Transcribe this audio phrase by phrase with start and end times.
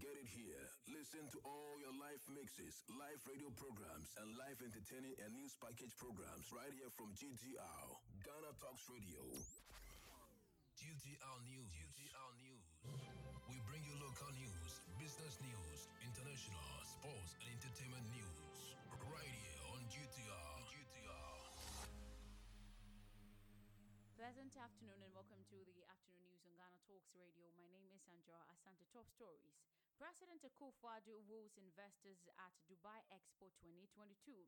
[0.00, 0.64] get it here.
[0.90, 5.92] Listen to all your live mixes, live radio programs, and live entertaining and news package
[6.00, 7.86] programs right here from GTR,
[8.24, 9.22] Ghana Talks Radio.
[10.74, 11.70] GTR News.
[11.70, 12.66] GTR News.
[13.46, 18.76] We bring you local news, business news, international, sports, and entertainment news.
[19.06, 20.50] Right here on GTR.
[20.70, 21.38] GTR.
[24.18, 27.46] Pleasant afternoon and welcome to the afternoon news on Ghana Talks Radio.
[27.60, 28.88] My name is Sandra Asante.
[28.92, 29.73] Top stories.
[29.94, 34.42] President Akufo-Addo woos investors at Dubai Expo 2022.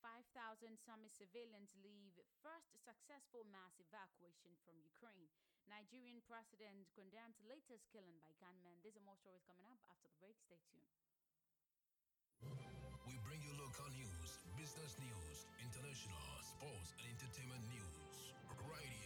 [0.00, 5.28] 5,000 Sumy civilians leave first successful mass evacuation from Ukraine.
[5.68, 8.80] Nigerian president condemns latest killing by gunmen.
[8.80, 10.38] These are more stories coming up after the break.
[10.40, 10.88] Stay tuned.
[13.04, 18.32] We bring you local news, business news, international, sports, and entertainment news.
[18.64, 19.05] Right here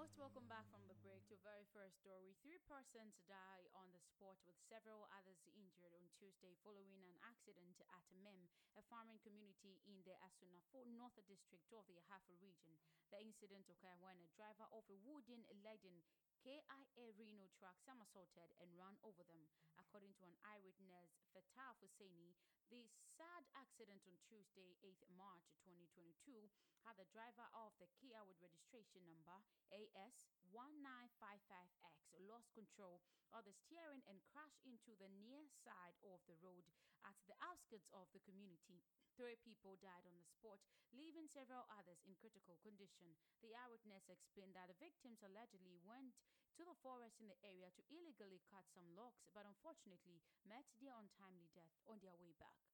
[0.00, 2.32] most welcome back from the break to very first story.
[2.40, 7.76] Three persons die on the spot with several others injured on Tuesday following an accident
[7.92, 8.48] at Mem,
[8.80, 12.80] a farming community in the Asunafo North District of the Ahafo region.
[13.12, 16.00] The incident occurred when a driver of a wooden laden
[16.40, 19.44] KIA Reno truck somersaulted and ran over them.
[19.76, 22.32] According to an eyewitness, Fatah Husseini,
[22.72, 22.88] the
[23.18, 26.48] sad accident on Tuesday, 8th March 2022,
[26.88, 29.36] had the driver of the Kia with registration number
[29.68, 31.76] AS1955X
[32.24, 33.04] lost control
[33.36, 36.64] of the steering and crashed into the near side of the road
[37.04, 38.80] at the outskirts of the community.
[39.18, 40.64] Three people died on the spot,
[40.96, 43.12] leaving several others in critical condition.
[43.44, 46.16] The eyewitness explained that the victims allegedly went
[46.56, 50.96] to the forest in the area to illegally cut some logs, but unfortunately met their
[50.96, 52.69] untimely death on their way back.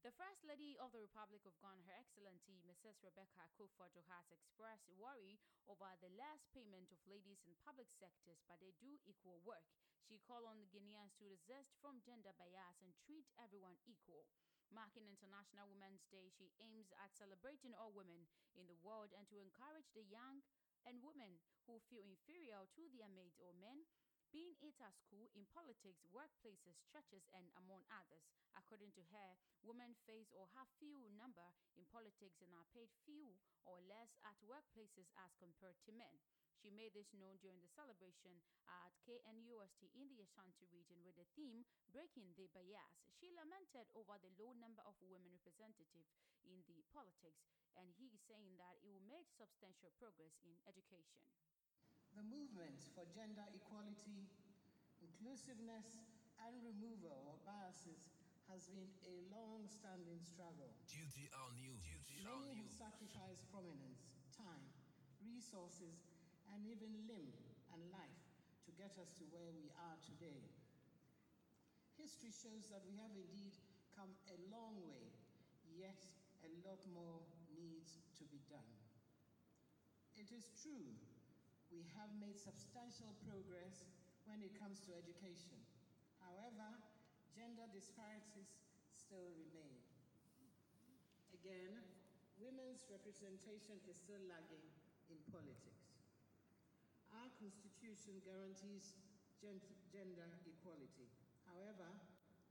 [0.00, 2.96] The First Lady of the Republic of Ghana, Her Excellency Mrs.
[3.04, 5.36] Rebecca Akufo-Addo, has expressed worry
[5.68, 9.68] over the less payment of ladies in public sectors, but they do equal work.
[10.08, 14.24] She called on the Guineans to resist from gender bias and treat everyone equal.
[14.72, 18.24] Marking International Women's Day, she aims at celebrating all women
[18.56, 20.40] in the world and to encourage the young
[20.88, 23.84] and women who feel inferior to their mates or men
[24.30, 28.22] being it at school, in politics, workplaces, churches, and among others.
[28.54, 33.38] According to her, women face or have few number in politics and are paid few
[33.66, 36.18] or less at workplaces as compared to men.
[36.60, 38.36] She made this known during the celebration
[38.68, 43.00] at KNUST in the Ashanti region with the theme Breaking the Bias.
[43.16, 46.12] She lamented over the low number of women representatives
[46.44, 47.48] in the politics,
[47.80, 51.24] and he is saying that it will make substantial progress in education.
[52.20, 54.28] The movement for gender equality,
[55.00, 55.88] inclusiveness,
[56.36, 58.12] and removal of biases
[58.44, 60.68] has been a long standing struggle.
[60.84, 61.80] GTR News.
[61.80, 62.76] GTR Many have News.
[62.76, 64.68] sacrificed prominence, time,
[65.24, 66.12] resources,
[66.52, 67.32] and even limb
[67.72, 68.20] and life
[68.68, 70.44] to get us to where we are today.
[71.96, 73.56] History shows that we have indeed
[73.96, 75.08] come a long way,
[75.72, 76.04] yet
[76.44, 77.24] a lot more
[77.56, 78.76] needs to be done.
[80.20, 81.00] It is true
[81.70, 83.86] we have made substantial progress
[84.26, 85.58] when it comes to education.
[86.18, 86.66] However,
[87.34, 88.50] gender disparities
[88.94, 89.78] still remain.
[91.34, 91.78] Again,
[92.42, 94.66] women's representation is still lagging
[95.08, 95.94] in politics.
[97.14, 98.94] Our constitution guarantees
[99.40, 101.08] gender equality.
[101.48, 101.90] However,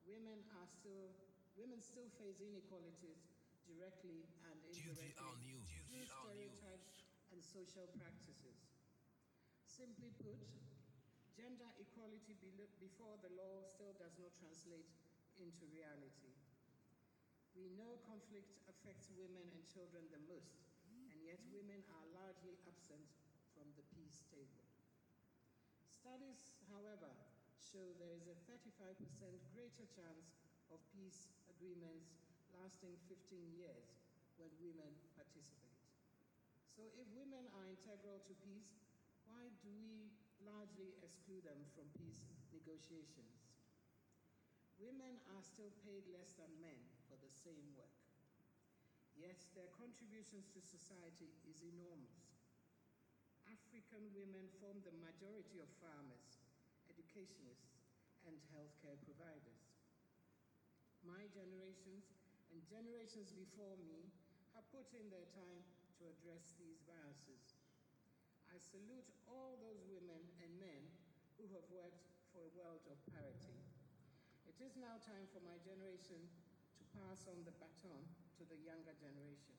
[0.10, 1.14] women are still
[1.60, 3.30] women still face inequalities
[3.68, 6.90] directly and indirectly through stereotypes
[7.36, 8.69] and social practices.
[9.80, 10.36] Simply put,
[11.40, 12.36] gender equality
[12.84, 14.92] before the law still does not translate
[15.40, 16.36] into reality.
[17.56, 23.08] We know conflict affects women and children the most, and yet women are largely absent
[23.56, 24.68] from the peace table.
[25.88, 27.16] Studies, however,
[27.64, 29.00] show there is a 35%
[29.56, 30.44] greater chance
[30.76, 32.20] of peace agreements
[32.52, 33.16] lasting 15
[33.56, 33.96] years
[34.36, 35.80] when women participate.
[36.68, 38.89] So, if women are integral to peace,
[39.30, 40.10] why do we
[40.42, 43.46] largely exclude them from peace negotiations?
[44.82, 47.94] Women are still paid less than men for the same work.
[49.14, 52.40] Yet their contributions to society is enormous.
[53.46, 56.42] African women form the majority of farmers,
[56.90, 57.86] educationists,
[58.26, 59.78] and healthcare providers.
[61.06, 62.16] My generations
[62.50, 64.10] and generations before me
[64.56, 65.62] have put in their time
[66.00, 67.49] to address these biases.
[68.60, 70.84] I salute all those women and men
[71.40, 72.04] who have worked
[72.36, 73.56] for a world of parity.
[74.44, 76.20] It is now time for my generation
[76.76, 78.04] to pass on the baton
[78.36, 79.56] to the younger generation.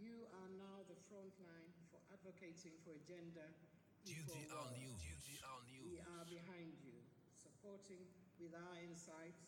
[0.00, 2.72] You are now the front line for advocating.
[2.88, 4.72] for a gender world.
[4.80, 5.04] News.
[5.04, 5.84] GTR News.
[5.84, 6.96] We are behind you,
[7.36, 8.00] supporting
[8.40, 9.44] with our insights,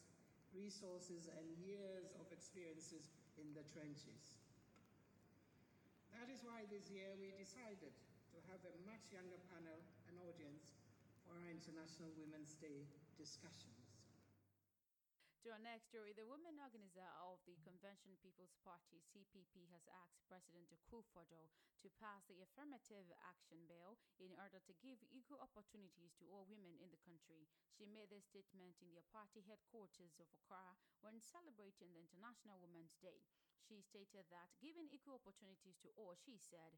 [0.52, 3.08] resources, and years of experiences
[3.40, 4.36] in the trenches.
[6.12, 7.96] That is why this year we decided
[8.46, 10.78] have a much younger panel and audience
[11.26, 12.86] for our International Women's Day
[13.18, 13.90] discussions.
[15.42, 20.26] To our next story, the women organizer of the Convention People's Party (CPP) has asked
[20.26, 21.50] President Akufo-Addo
[21.82, 26.74] to pass the Affirmative Action Bill in order to give equal opportunities to all women
[26.82, 27.46] in the country.
[27.70, 32.98] She made this statement in their party headquarters of Accra when celebrating the International Women's
[32.98, 33.22] Day.
[33.62, 36.74] She stated that giving equal opportunities to all, she said,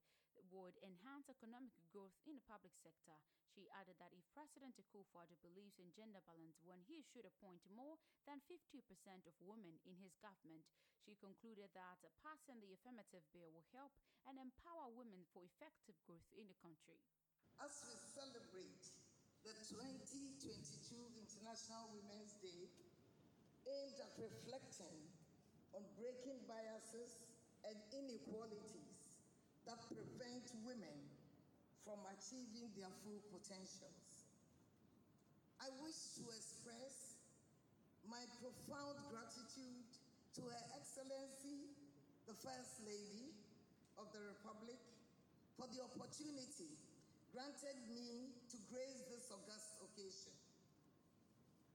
[0.51, 3.17] would enhance economic growth in the public sector.
[3.53, 7.99] She added that if President Akufo-Addo believes in gender balance, when he should appoint more
[8.29, 8.85] than 50%
[9.27, 10.63] of women in his government.
[11.03, 13.91] She concluded that passing the affirmative bill will help
[14.29, 17.01] and empower women for effective growth in the country.
[17.59, 18.85] As we celebrate
[19.43, 20.55] the 2022
[21.17, 22.69] International Women's Day,
[23.67, 24.97] aimed at reflecting
[25.75, 27.25] on breaking biases
[27.67, 28.88] and inequalities
[29.69, 30.97] that prevent women
[31.85, 34.25] from achieving their full potentials.
[35.61, 37.21] I wish to express
[38.09, 39.85] my profound gratitude
[40.37, 41.69] to Her Excellency,
[42.25, 43.37] the First Lady
[44.01, 44.81] of the Republic,
[45.61, 46.73] for the opportunity
[47.37, 50.33] granted me to grace this august occasion.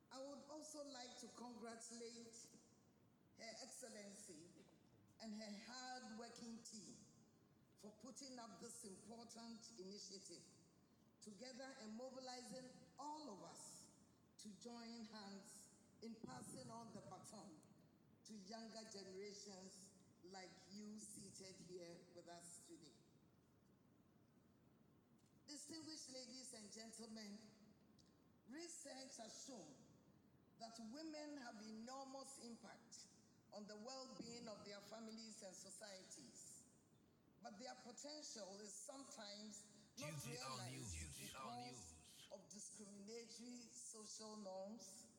[0.10, 2.34] I would also like to congratulate
[3.38, 4.50] Her Excellency
[5.22, 6.93] and her hard-working team for
[8.14, 10.46] putting up this important initiative
[11.26, 12.62] together and mobilizing
[13.02, 13.90] all of us
[14.38, 15.50] to join hands
[16.06, 17.50] in passing on the baton
[18.30, 19.90] to younger generations
[20.30, 23.02] like you seated here with us today.
[25.50, 27.34] Distinguished ladies and gentlemen,
[28.54, 29.74] research has shown
[30.62, 33.10] that women have enormous impact
[33.58, 36.33] on the well-being of their families and societies.
[37.44, 39.68] But their potential is sometimes
[40.00, 41.20] not GTR realized News.
[41.20, 42.32] Because News.
[42.32, 45.12] of discriminatory social norms,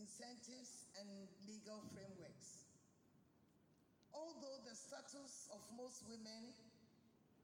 [0.00, 2.64] incentives, and legal frameworks.
[4.16, 6.56] Although the status of most women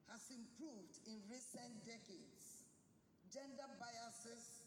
[0.08, 2.64] has improved in recent decades,
[3.28, 4.64] gender biases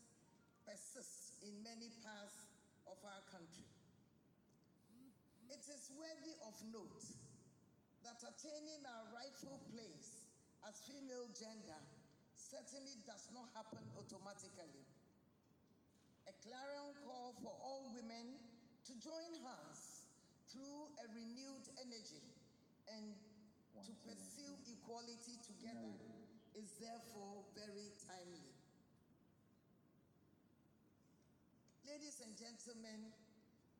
[0.62, 2.46] persist in many parts
[2.86, 3.66] of our country.
[5.50, 7.21] It is worthy of note
[8.22, 10.30] that attaining our rightful place
[10.70, 11.82] as female gender
[12.38, 14.86] certainly does not happen automatically.
[16.30, 18.38] A clarion call for all women
[18.86, 20.06] to join hands
[20.54, 22.22] through a renewed energy
[22.94, 23.18] and
[23.82, 25.98] to pursue equality together
[26.54, 28.54] is therefore very timely.
[31.90, 33.10] Ladies and gentlemen,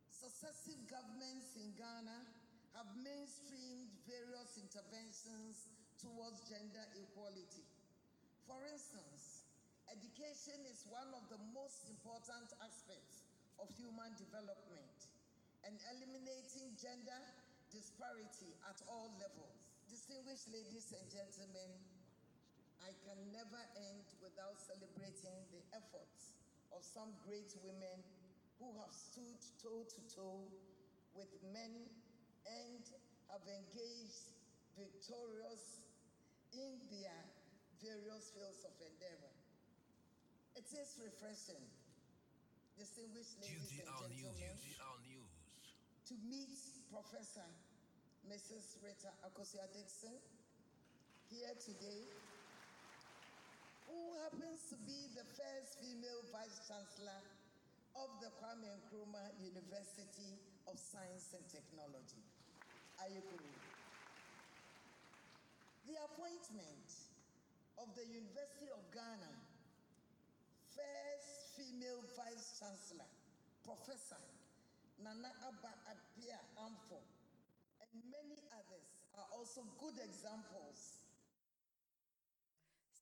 [0.10, 2.42] successive governments in Ghana
[2.76, 7.64] have mainstreamed various interventions towards gender equality.
[8.44, 9.48] For instance,
[9.88, 13.24] education is one of the most important aspects
[13.56, 15.08] of human development
[15.64, 17.22] and eliminating gender
[17.72, 19.72] disparity at all levels.
[19.88, 21.72] Distinguished ladies and gentlemen,
[22.84, 26.36] I can never end without celebrating the efforts
[26.76, 28.04] of some great women
[28.60, 30.52] who have stood toe to toe
[31.16, 31.88] with men
[32.44, 32.84] and
[33.32, 34.36] have engaged
[34.76, 35.80] victorious
[36.52, 37.16] in their
[37.80, 39.32] various fields of endeavor.
[40.60, 41.64] It is refreshing,
[42.76, 44.28] distinguished ladies and News.
[44.28, 44.56] gentlemen,
[45.08, 45.32] News.
[46.12, 46.60] to meet
[46.92, 47.48] Professor
[48.28, 48.84] Mrs.
[48.84, 50.20] Rita Akosua Dickson
[51.32, 52.04] here today,
[53.88, 57.24] who happens to be the first female vice chancellor
[57.96, 60.36] of the Kwame Nkrumah University
[60.68, 62.31] of Science and Technology.
[63.02, 63.18] The
[66.06, 66.90] appointment
[67.82, 69.34] of the University of Ghana
[70.70, 73.10] first female vice chancellor,
[73.66, 74.22] Professor
[75.02, 77.02] Nana Aba Appiah Amfo,
[77.82, 78.86] and many others
[79.18, 81.01] are also good examples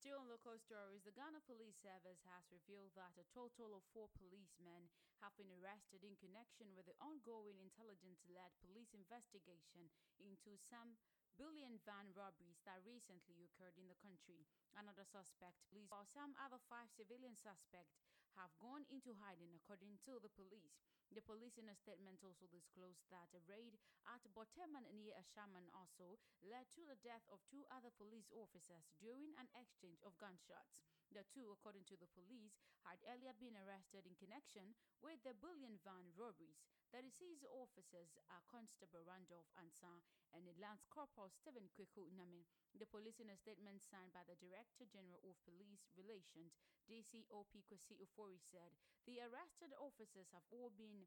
[0.10, 4.10] Still in local stories, the Ghana Police Service has revealed that a total of four
[4.18, 4.90] policemen
[5.22, 10.98] have been arrested in connection with the ongoing intelligence led police investigation into some
[11.38, 14.50] bullion van robberies that recently occurred in the country.
[14.74, 18.02] Another suspect, police, while some other five civilian suspects
[18.34, 20.99] have gone into hiding, according to the police.
[21.10, 23.74] The police in a statement also disclosed that a raid
[24.06, 29.34] at Boteman near Ashaiman also led to the death of two other police officers during
[29.42, 30.86] an exchange of gunshots.
[31.10, 32.54] The two, according to the police,
[32.86, 36.79] had earlier been arrested in connection with the bullion van robberies.
[36.90, 40.02] The deceased officers are Constable Randolph Ansa
[40.34, 42.50] and Lance Corporal Stephen Kweku Name.
[42.74, 46.58] The police in a statement signed by the Director General of Police Relations,
[46.90, 48.74] DCOP Kwesi Ofori said
[49.06, 51.06] the arrested officers have all been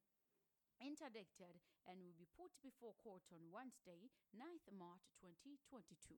[0.79, 1.59] interdicted
[1.91, 6.15] and will be put before court on Wednesday, 9th March 2022.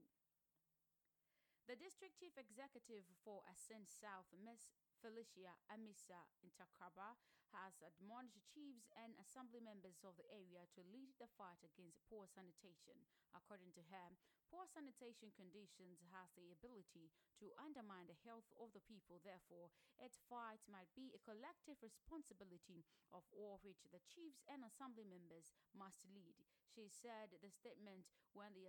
[1.64, 4.76] The district chief executive for Asin South, Ms.
[5.00, 7.16] Felicia Amisa Intakraba,
[7.54, 12.26] has admonished chiefs and assembly members of the area to lead the fight against poor
[12.26, 12.98] sanitation.
[13.30, 14.08] According to her,
[14.50, 19.22] poor sanitation conditions has the ability to undermine the health of the people.
[19.22, 19.70] Therefore,
[20.02, 22.82] its fight might be a collective responsibility
[23.14, 26.53] of all which the chiefs and assembly members must lead.
[26.74, 28.02] She said the statement
[28.34, 28.66] when the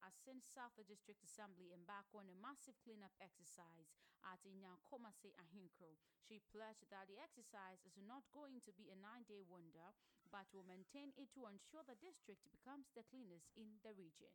[0.00, 3.92] Asin South District Assembly embarked on a massive cleanup exercise
[4.24, 5.92] at Inyankomase Ahinkro.
[6.24, 9.92] She pledged that the exercise is not going to be a nine-day wonder,
[10.32, 14.32] but will maintain it to ensure the district becomes the cleanest in the region.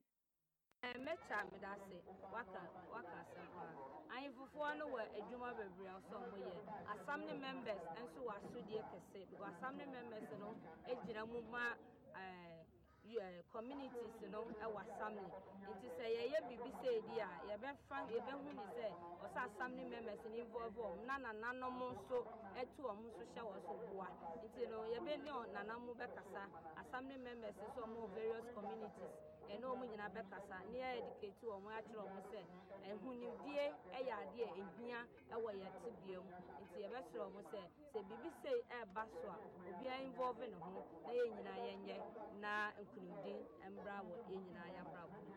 [1.05, 1.97] mɛkya meda ase
[2.33, 2.61] waka
[2.93, 3.73] waka asɛm paa
[4.13, 6.53] ahemfofoɔ no wɔ adwuma bebree a ɔsɔ mo yɛ
[6.93, 10.49] assembly members nso wɔ asodie kɛse because assembly members no
[11.03, 11.63] gyina mu ma
[12.13, 12.46] ɛɛ eh, yɛ
[13.53, 15.31] communities no wɔ assembly
[15.71, 18.87] nti sɛ yɛyɛ biribi sɛ edi a yɛbɛfa yɛbɛhu ne sɛ
[19.23, 22.17] ɔsɛ assembly members no involve wɔn na nananom nso
[22.59, 24.07] ɛto wɔn nso hyɛ wɔn so boa
[24.43, 26.43] nti no yɛbɛ ne nananom bɛkasa
[26.81, 29.36] assembly members nso wɔ various communities.
[29.53, 30.57] Ɛne wɔn nyinaa bɛkasa.
[30.71, 32.39] Ne yɛ educate wɔn akyerɛ wɔn sɛ
[32.89, 33.65] ehunidie
[34.07, 34.99] yɛ adeɛ ehia
[35.43, 36.35] wɔ yɛn tibea mu.
[36.63, 37.61] Nti yɛbɛsrɛ wɔn sɛ
[37.91, 39.37] sɛ biribi sɛ ɛreba so a
[39.69, 40.69] obiara involve ne ho
[41.05, 41.97] na yɛn nyinaa yɛnyɛ.
[42.41, 43.39] Na nkunimdin
[43.73, 45.17] mbra wɔ yɛn nyinaa yɛabrabɔ.
[45.27, 45.36] mu.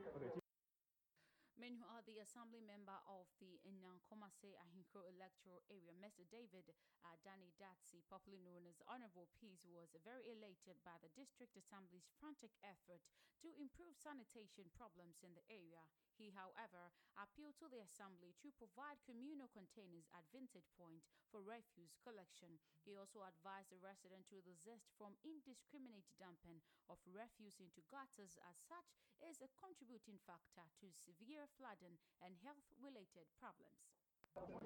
[1.60, 6.24] Meanwhile, the assembly member of the Nyankomase Ahinkro electoral area, Mr.
[6.32, 6.72] David
[7.04, 12.08] uh, Danny Datsi, popularly known as Honorable Peace, was very elated by the district assembly's
[12.16, 13.04] frantic effort
[13.44, 15.84] to improve sanitation problems in the area.
[16.20, 21.00] He, however, appealed to the assembly to provide communal containers at Vintage Point
[21.32, 22.60] for refuse collection.
[22.84, 26.60] He also advised the resident to desist from indiscriminate dumping
[26.92, 33.24] of refuse into gutters, as such is a contributing factor to severe flooding and health-related
[33.40, 33.99] problems.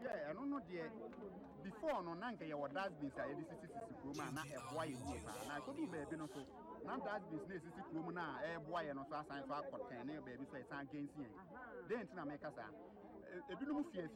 [0.03, 0.85] Yeah, ɛno no deɛ
[1.65, 4.97] before no na nka yɛwɔ dustbins a yɛde sisi sisi kurom a na ɛboa yɛ
[5.09, 5.59] yie paa na.
[5.59, 6.41] Ɛkɔdu baabi no so
[6.85, 10.13] na dustbins na esisi kurom no a ɛboa yɛ no so asan so akɔtɛn ne
[10.21, 12.71] baabi so ɛsan gɛnsi yɛn den nti na mɛka saa
[13.51, 14.09] ebinom fie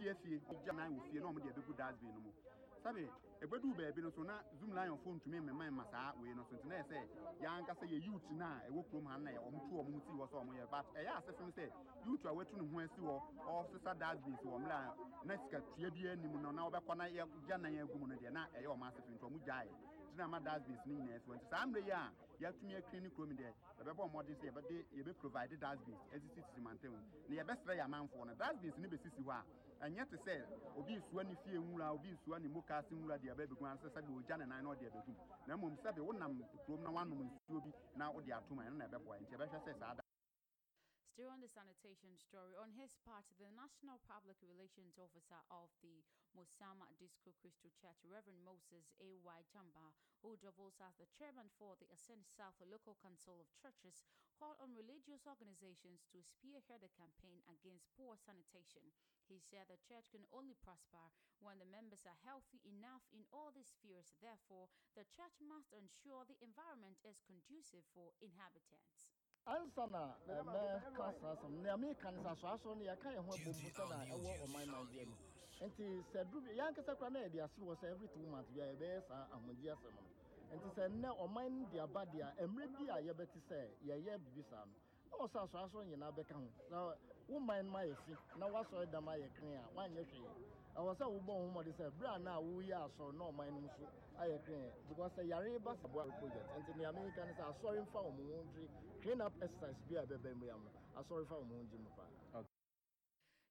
[0.65, 2.33] gya nan wɔ fie na wɔn de ɛbɛgu dustbin no mu
[2.83, 3.09] sabi
[3.43, 6.55] ebedu baabi no so na zoom lion fo ntumi mmɛma mma saa wei no so
[6.57, 6.99] nti na yɛ sɛ
[7.43, 10.13] yɛankasa yɛ youth no a ɛwɔ kurom ha no na yɛ ɔmo tu ɔmo ti
[10.19, 11.65] wɔ sɛ ɔmo yɛ but ɛyɛ asefo sɛ
[12.07, 13.15] youth a watu ne ho asi wɔ
[13.47, 17.57] ɔsesa dustbins wɔ mmerɛ a na sika tua bi anim no na wɔbɛkɔ na yɛgya
[17.61, 19.67] nan agu mu no deɛ na ɛyɛ ɔmo asefo nti ɔmo gyae.
[19.69, 22.03] nti na ma dustbins no nyinaa wɔ nti saa mmerɛ yi a
[22.43, 26.93] yɛatumi akiri ne kurom deɛ yɛbɛbɔ mmɔden sɛ yɛbɛde yɛbɛ provide dustbins asisi sisi mantam
[27.29, 28.35] na yɛbɛsrɛ yɛ amanfoɔ no.
[28.35, 29.45] Dustbins no bɛsisi hɔ a
[29.87, 30.35] ɛnyɛ te sɛ
[30.77, 34.01] obi esua ne fie nwura obi esua ne moka ase nwura deɛ ɛbɛbɛgu ansa sɛ
[34.19, 35.15] ogya ne nan na ɔde ɛbɛgu
[35.47, 39.21] na mmom sɛbi wonam kurom na wanom nsuo bi na wode atom ɛno na ɛbɛboa
[39.23, 40.08] nti yɛbɛhwɛ sɛ saa
[41.19, 46.87] On the sanitation story, on his part, the National Public Relations Officer of the Mosama
[46.95, 49.41] Disco Christian Church, Reverend Moses A.Y.
[49.51, 53.99] Jamba, who doubles as the chairman for the Asin South Local Council of Churches,
[54.39, 58.95] called on religious organizations to spearhead the campaign against poor sanitation.
[59.27, 61.11] He said the church can only prosper
[61.43, 64.15] when the members are healthy enough in all these spheres.
[64.23, 69.18] Therefore, the church must ensure the environment is conducive for inhabitants.
[69.49, 70.61] Ansa na ɛmɛ
[70.97, 73.97] ka saa asɛm nea meka no sɛ asoasoɔ no yɛka yɛ ho abom sɛ na
[74.15, 75.17] ɛwɔ ɔman nigeria mu
[75.67, 78.61] nti sɛ duru bi yɛankasa koraa na yɛde ase wɔ sɛ every two months bi
[78.61, 80.03] a yɛbɛyɛ saa ahomegye asɛm no.
[80.55, 84.13] Nti sɛ nnɛ ɔman no de aba deɛ a mmerɛ bi a yɛbɛte sɛ yɛyɛ
[84.23, 84.75] biribi saa no
[85.11, 86.49] na wɔ sɛ asoasoɔ nyinaa bɛka ho.
[86.71, 86.95] Na
[87.29, 90.93] wo man no ma yɛ fi na woasɔre dam ayɛ kene a woanyɛ hwee ɛwɔ
[90.99, 93.85] sɛ wobɔ wo homɔde sɛ berɛ a na woyɛ asɔre na ɔman no nso
[94.23, 97.81] ayɛ kene because sɛ yare ba sɛ boa project nti nea meka ne sɛ asɔre
[97.83, 98.45] mfa wo mo ho
[99.03, 100.69] clean up exercise bi a ɛbɛbɛ mu ya mu
[100.99, 101.91] asɔre fa wo mo ho ngye mu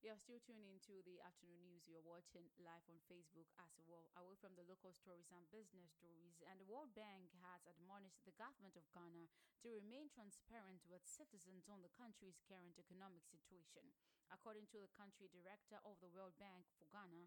[0.06, 1.90] You're still tuning into the afternoon news.
[1.90, 4.14] You're watching live on Facebook as well.
[4.14, 8.38] Away from the local stories and business stories, and the World Bank has admonished the
[8.38, 9.26] government of Ghana
[9.66, 13.90] to remain transparent with citizens on the country's current economic situation.
[14.30, 17.26] According to the country director of the World Bank for Ghana,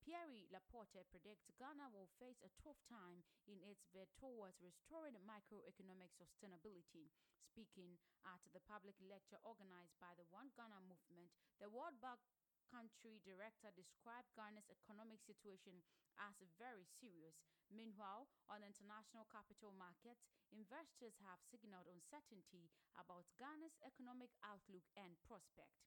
[0.00, 6.16] Pierre Laporte predicts Ghana will face a tough time in its bid towards restoring microeconomic
[6.16, 7.12] sustainability.
[7.58, 12.22] Speaking at the public lecture organized by the One Ghana movement, the World Bank
[12.70, 15.82] country director described Ghana's economic situation
[16.22, 17.34] as very serious.
[17.66, 25.82] Meanwhile, on international capital markets, investors have signaled uncertainty about Ghana's economic outlook and prospect.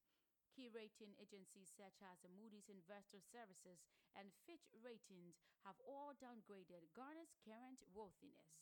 [0.51, 3.80] Key rating agencies such as the Moody's Investor Services
[4.12, 8.60] and Fitch Ratings have all downgraded Ghana's current worthiness.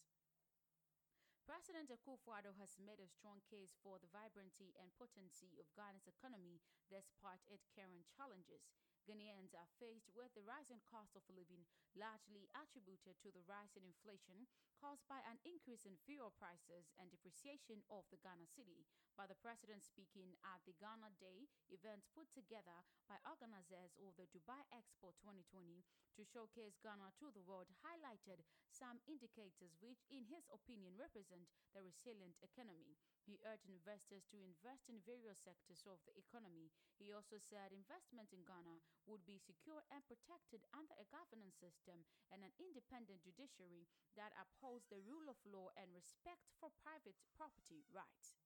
[1.49, 6.61] President Akufo-Addo has made a strong case for the vibrancy and potency of Ghana's economy
[6.93, 8.69] despite its current challenges.
[9.09, 11.65] Ghanaians are faced with the rising cost of living,
[11.97, 14.45] largely attributed to the rise in inflation
[14.79, 18.87] caused by an increase in fuel prices and depreciation of the Ghana cedi.
[19.19, 24.31] But the president speaking at the Ghana Day event put together by organizers of the
[24.31, 25.83] Dubai Expo 2020
[26.15, 31.83] to showcase Ghana to the world highlighted some indicators which, in his opinion, represent the
[31.83, 32.95] resilient economy.
[33.25, 36.71] He urged investors to invest in various sectors of the economy.
[36.95, 42.07] He also said investment in Ghana would be secure and protected under a governance system
[42.31, 43.83] and an independent judiciary
[44.15, 48.37] that upholds the rule of law and respect for private property rights.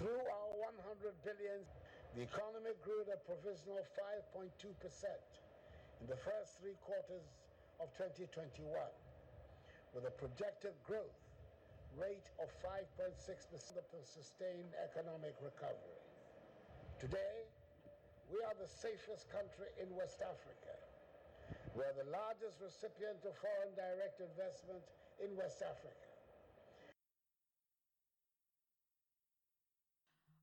[0.00, 1.60] Through our 100 billion,
[2.16, 3.84] the economy grew at a provisional
[4.32, 4.48] 5.2%
[6.00, 7.28] in the first three quarters
[7.84, 8.64] of 2021,
[9.92, 11.20] with a projected growth
[12.00, 16.00] rate of 5.6% of sustained economic recovery.
[16.96, 17.44] Today,
[18.32, 20.87] we are the safest country in West Africa.
[21.78, 24.82] We are the largest recipient of foreign direct investment
[25.22, 26.10] in West Africa.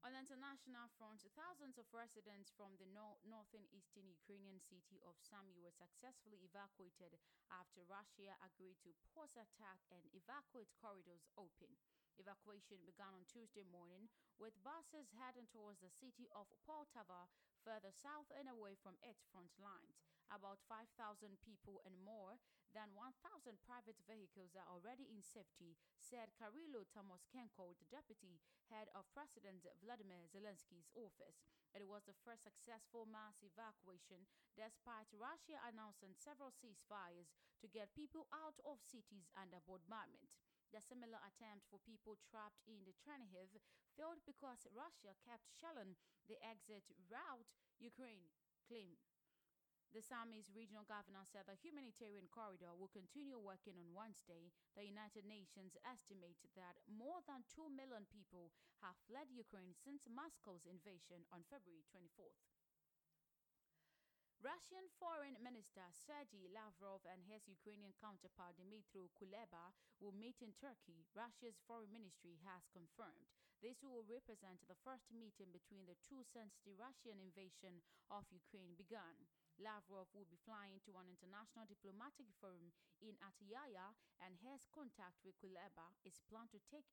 [0.07, 5.19] On the international front, thousands of residents from the no- northern eastern Ukrainian city of
[5.19, 7.19] Sumy were successfully evacuated
[7.51, 11.67] after Russia agreed to pause attack and evacuate corridors open.
[12.15, 14.07] Evacuation began on Tuesday morning
[14.39, 17.27] with buses heading towards the city of Poltava,
[17.67, 20.14] further south and away from its front lines.
[20.33, 20.89] About 5,000
[21.45, 22.41] people and more
[22.73, 29.07] than 1,000 private vehicles are already in safety, said Kyrylo Tymoshenko, the deputy head of
[29.15, 31.45] President Vladimir Zelensky's office.
[31.71, 34.27] It was the first successful mass evacuation
[34.59, 37.31] despite Russia announcing several ceasefires
[37.63, 40.35] to get people out of cities under bombardment.
[40.75, 43.55] The similar attempt for people trapped in the Chernihiv
[43.95, 45.95] failed because Russia kept shelling
[46.27, 47.47] the exit route,
[47.79, 48.27] Ukraine
[48.67, 49.14] claimed.
[49.95, 54.51] The Sumy's regional governor said the humanitarian corridor will continue working on Wednesday.
[54.75, 58.51] The United Nations estimated that more than 2 million people
[58.83, 62.54] have fled Ukraine since Moscow's invasion on February 24th.
[64.45, 71.01] Russian Foreign Minister Sergei Lavrov and his Ukrainian counterpart Dmytro Kuleba will meet in Turkey,
[71.17, 73.25] Russia's foreign ministry has confirmed.
[73.65, 77.81] This will represent the first meeting between the two since the Russian invasion
[78.13, 79.17] of Ukraine began.
[79.57, 82.69] Lavrov will be flying to an international diplomatic forum
[83.01, 86.85] in Antalya, and his contact with Kuleba is planned to take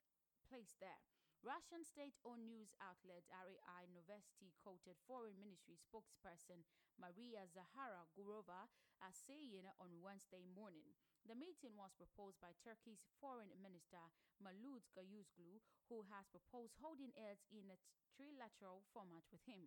[0.49, 1.05] place there.
[1.43, 6.63] Russian state-owned news outlet RIA Novosti quoted Foreign Ministry spokesperson
[7.03, 8.71] Maria Zahara Gurova
[9.03, 10.95] as saying on Wednesday morning.
[11.27, 14.07] The meeting was proposed by Turkey's Foreign Minister
[14.39, 15.59] Malut Gayuzglu,
[15.91, 17.79] who has proposed holding it in a
[18.15, 19.67] trilateral format with him.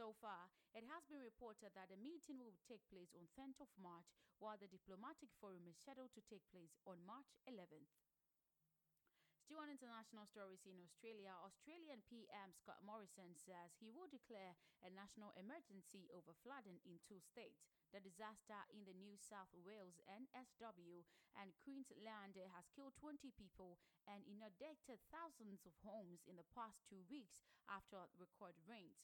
[0.00, 3.72] So far, it has been reported that the meeting will take place on 10th of
[3.76, 4.08] March,
[4.40, 8.05] while the diplomatic forum is scheduled to take place on March 11th.
[9.46, 14.90] Still on international stories in Australia, Australian PM Scott Morrison says he will declare a
[14.90, 17.62] national emergency over flooding in two states.
[17.94, 21.06] The disaster in the New South Wales NSW
[21.38, 23.78] and Queensland has killed 20 people
[24.10, 28.98] and inundated thousands of homes in the past two weeks after record rains.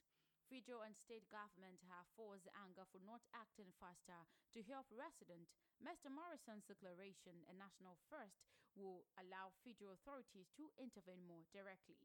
[0.50, 4.26] Federal and state government have forced anger for not acting faster
[4.58, 5.54] to help residents.
[5.78, 6.10] Mr.
[6.10, 8.42] Morrison's declaration, a national first,
[8.76, 12.00] will allow federal authorities to intervene more directly.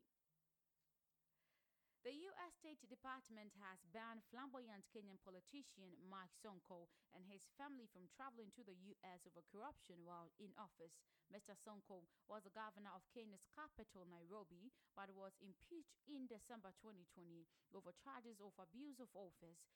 [2.07, 2.55] The U.S.
[2.55, 8.63] State Department has banned flamboyant Kenyan politician Mike Sonko and his family from traveling to
[8.63, 9.27] the U.S.
[9.27, 10.95] over corruption while in office.
[11.27, 11.51] Mr.
[11.59, 17.43] Sonko was the governor of Kenya's capital, Nairobi, but was impeached in December 2020
[17.75, 19.67] over charges of abuse of office,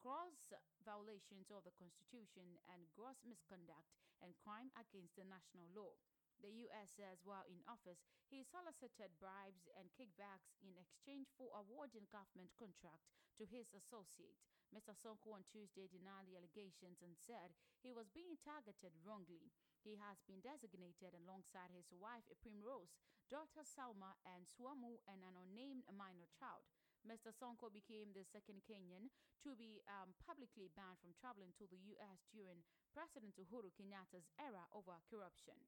[0.00, 3.92] gross violations of the Constitution, and gross misconduct
[4.24, 5.92] and crime against the national law.
[6.42, 6.90] The U.S.
[6.96, 13.06] says while in office, he solicited bribes and kickbacks in exchange for awarding government contract
[13.38, 14.38] to his associate.
[14.74, 14.90] Mr.
[14.90, 19.54] Sonko on Tuesday denied the allegations and said he was being targeted wrongly.
[19.86, 22.98] He has been designated alongside his wife Primrose,
[23.30, 26.66] daughter Salma, and Saumu, and an unnamed minor child.
[27.04, 27.30] Mr.
[27.36, 29.12] Sonko became the second Kenyan
[29.44, 32.24] to be um, publicly banned from traveling to the U.S.
[32.32, 32.64] during
[32.96, 35.60] President Uhuru Kenyatta's era over corruption.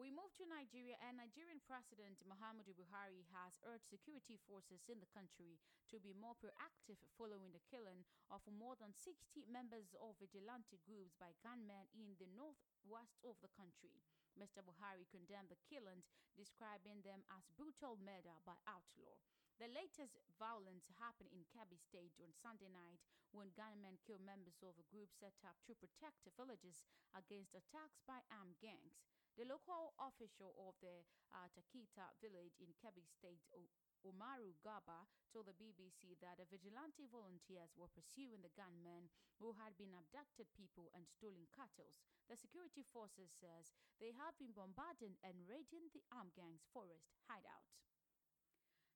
[0.00, 5.12] We move to Nigeria, and Nigerian President Muhammadu Buhari has urged security forces in the
[5.12, 5.60] country
[5.92, 8.00] to be more proactive following the killing
[8.32, 13.52] of more than 60 members of vigilante groups by gunmen in the northwest of the
[13.52, 14.00] country.
[14.32, 14.64] Mr.
[14.64, 16.08] Buhari condemned the killings,
[16.40, 19.12] describing them as brutal murder by outlaw.
[19.60, 23.04] The latest violence happened in Kebbi State on Sunday night
[23.36, 26.80] when gunmen killed members of a group set up to protect villages
[27.12, 29.11] against attacks by armed gangs.
[29.40, 33.72] The local official of the uh, Takita village in Kebbi State, o-
[34.04, 39.08] Umaru Gaba, told the BBC that the vigilante volunteers were pursuing the gunmen
[39.40, 41.96] who had been abducted people and stolen cattle.
[42.28, 47.64] The security forces says they have been bombarding and raiding the armed gangs' forest hideout.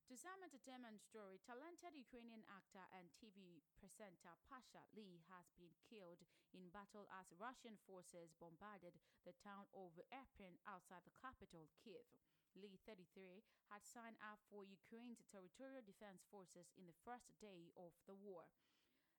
[0.06, 6.22] To some entertainment story, talented Ukrainian actor and TV presenter Pasha Lee has been killed
[6.54, 8.94] in battle as Russian forces bombarded
[9.26, 12.06] the town of Irpin outside the capital, Kiev.
[12.54, 17.90] Lee, 33, had signed up for Ukraine's territorial defense forces in the first day of
[18.06, 18.46] the war.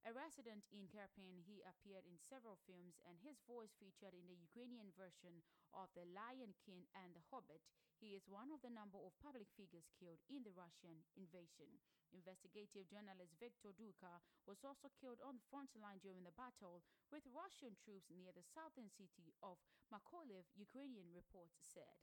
[0.08, 4.40] A resident in Irpin, he appeared in several films and his voice featured in the
[4.40, 5.44] Ukrainian version
[5.76, 7.60] of The Lion King and The Hobbit.
[7.98, 11.82] He is one of the number of public figures killed in the Russian invasion.
[12.14, 17.26] Investigative journalist Viktor Duka was also killed on the front line during the battle with
[17.34, 19.58] Russian troops near the southern city of
[19.90, 21.98] Mykolaiv, Ukrainian reports said.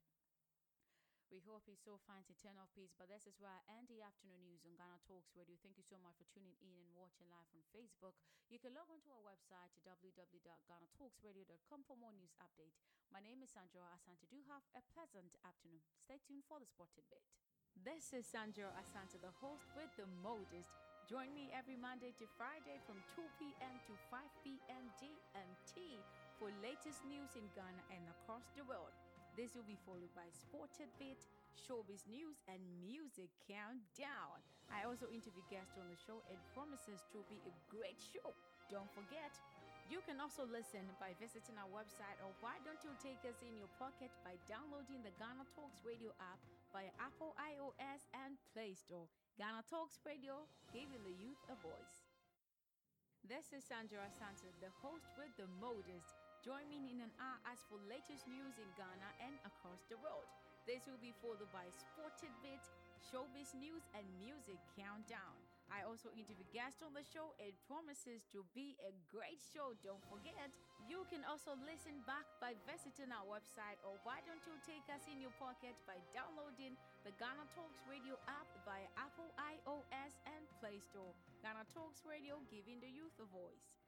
[1.34, 2.94] We hope he so finds eternal peace.
[2.94, 5.58] But this is where I end the afternoon news on Ghana Talks Radio.
[5.58, 8.14] Thank you so much for tuning in and watching live on Facebook.
[8.46, 12.78] You can log on to our website to www.ghanatalksradio.com for more news update.
[13.10, 14.30] My name is Sandra Asante.
[14.30, 15.82] Do have a pleasant afternoon.
[15.98, 17.26] Stay tuned for the spotted bit.
[17.82, 20.70] This is Sandra Asante, the host with the modest.
[21.10, 23.74] Join me every Monday to Friday from 2 p.m.
[23.90, 24.86] to 5 p.m.
[25.02, 25.98] GMT
[26.38, 28.94] for latest news in Ghana and across the world.
[29.34, 31.26] This will be followed by Sported Bit,
[31.58, 34.38] Showbiz News, and Music Countdown.
[34.70, 38.30] I also interview guests on the show and promises to be a great show.
[38.70, 39.34] Don't forget,
[39.90, 43.58] you can also listen by visiting our website, or why don't you take us in
[43.58, 46.38] your pocket by downloading the Ghana Talks Radio app
[46.70, 49.10] via Apple iOS and Play Store.
[49.34, 52.06] Ghana Talks Radio, giving the youth a voice.
[53.26, 56.23] This is Sandra Asante, the host with the modest.
[56.44, 60.28] Join me in an hour as for latest news in Ghana and across the world.
[60.68, 62.60] This will be followed by Sported Bit,
[63.00, 65.40] Showbiz News, and Music Countdown.
[65.72, 67.32] I also interview guests on the show.
[67.40, 69.72] It promises to be a great show.
[69.80, 70.52] Don't forget,
[70.84, 75.00] you can also listen back by visiting our website, or why don't you take us
[75.08, 76.76] in your pocket by downloading
[77.08, 81.16] the Ghana Talks Radio app via Apple iOS and Play Store.
[81.40, 83.83] Ghana Talks Radio, giving the youth a voice.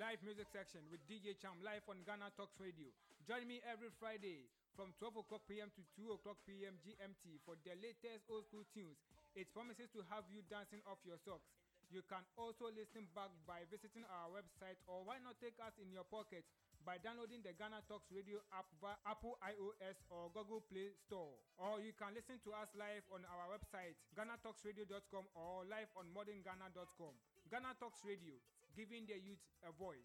[0.00, 2.88] Live music section with DJ Cham live on Ghana Talks Radio.
[3.28, 5.68] Join me every Friday from 12 o'clock p.m.
[5.76, 6.80] to 2 o'clock p.m.
[6.80, 8.96] GMT for the latest old school tunes.
[9.36, 11.52] It promises to have you dancing off your socks.
[11.92, 15.92] You can also listen back by visiting our website or why not take us in
[15.92, 16.48] your pocket
[16.80, 21.36] by downloading the Ghana Talks Radio app via Apple iOS or Google Play Store.
[21.60, 27.12] Or you can listen to us live on our website ghanatalksradio.com or live on modernghana.com.
[27.52, 28.40] Ghana Talks Radio,
[28.76, 29.98] giving the youth a voice.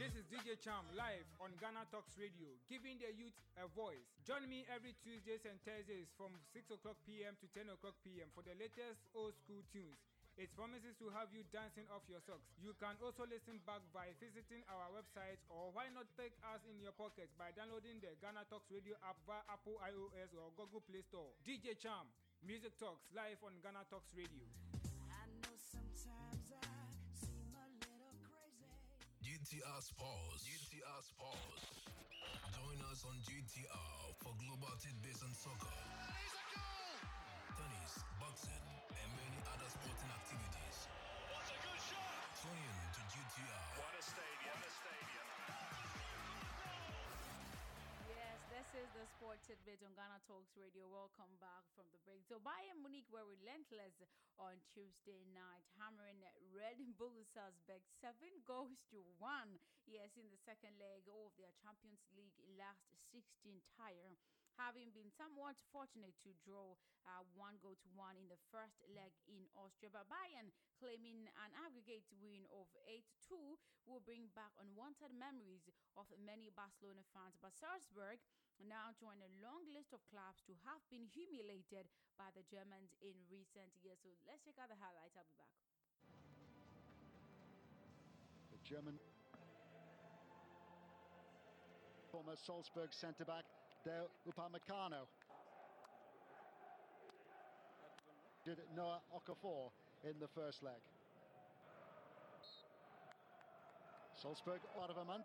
[0.00, 4.08] This is DJ Cham live on Ghana Talks Radio, giving the youth a voice.
[4.24, 7.36] Join me every Tuesdays and Thursdays from 6 o'clock p.m.
[7.40, 8.28] to 10 o'clock p.m.
[8.32, 10.00] for the latest old school tunes.
[10.40, 12.48] It promises to have you dancing off your socks.
[12.64, 16.80] You can also listen back by visiting our website or why not take us in
[16.80, 21.04] your pocket by downloading the Ghana Talks Radio app via Apple iOS or Google Play
[21.04, 21.28] Store.
[21.44, 22.08] DJ Cham,
[22.40, 24.48] Music Talks live on Ghana Talks Radio.
[25.12, 26.88] I know sometimes I
[27.20, 28.72] seem a little crazy.
[29.20, 30.40] GTR Sports.
[30.48, 31.84] GTR Sports.
[32.56, 36.09] Join us on GTR for global tidbits and soccer.
[37.90, 38.66] Tennis, boxing,
[39.02, 40.76] and many other sporting activities.
[41.26, 42.22] What a good shot!
[42.38, 43.66] Tune in to GTR.
[43.82, 45.26] What a stadium, a stadium.
[48.06, 50.86] Yes, this is the sport tidbit on Ghana Talks Radio.
[50.86, 52.22] Welcome back from the break.
[52.30, 54.06] So Bayern Munich were relentless
[54.38, 56.22] on Tuesday night, hammering
[56.54, 59.58] Red Bull Salzburg seven goals to one.
[59.90, 64.14] Yes, in the second leg of their Champions League last 16 tire
[64.60, 66.76] having been somewhat fortunate to draw
[67.08, 69.88] uh, one goal to one in the first leg in Austria.
[69.88, 75.64] But Bayern claiming an aggregate win of 8 2 will bring back unwanted memories
[75.96, 77.40] of many Barcelona fans.
[77.40, 78.20] But Salzburg
[78.60, 81.88] now join a long list of clubs to have been humiliated
[82.20, 83.96] by the Germans in recent years.
[84.04, 85.16] So let's check out the highlights.
[85.16, 85.56] I'll be back.
[88.52, 89.00] The German
[92.12, 93.46] former Salzburg centre back
[93.86, 95.08] Dayot Upamecano.
[98.44, 99.72] Did Noah Okafor
[100.04, 100.80] in the first leg.
[104.20, 105.24] Salzburg out of a month.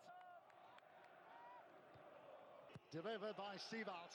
[2.91, 4.13] Delivered by Seiwald.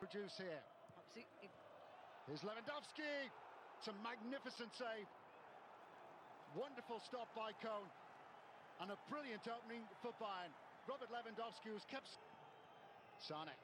[0.00, 0.64] Produce here.
[2.24, 3.28] Here's Lewandowski.
[3.78, 5.08] It's a magnificent save.
[6.56, 7.84] Wonderful stop by Köhn.
[8.80, 10.52] And a brilliant opening for Bayern.
[10.88, 12.08] Robert Lewandowski was kept
[13.22, 13.54] Sane.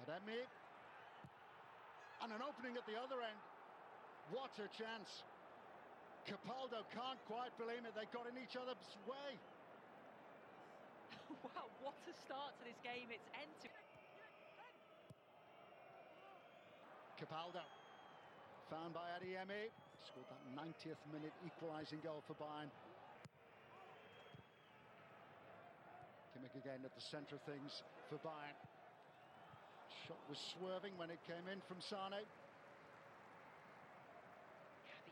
[0.00, 0.40] Adeyemi.
[2.24, 3.40] And an opening at the other end.
[4.32, 5.22] What a chance.
[6.24, 7.92] Capaldo can't quite believe it.
[7.92, 9.36] They got in each other's way.
[11.44, 13.12] wow, what a start to this game.
[13.12, 13.68] It's end to
[17.20, 17.64] Capaldo.
[18.72, 19.68] Found by Adeyemi.
[20.08, 22.72] Scored that 90th minute equalising goal for Bayern.
[26.38, 28.54] Kimmich again at the centre of things for Bayern.
[30.06, 32.14] Shot was swerving when it came in from Sane.
[32.14, 32.22] that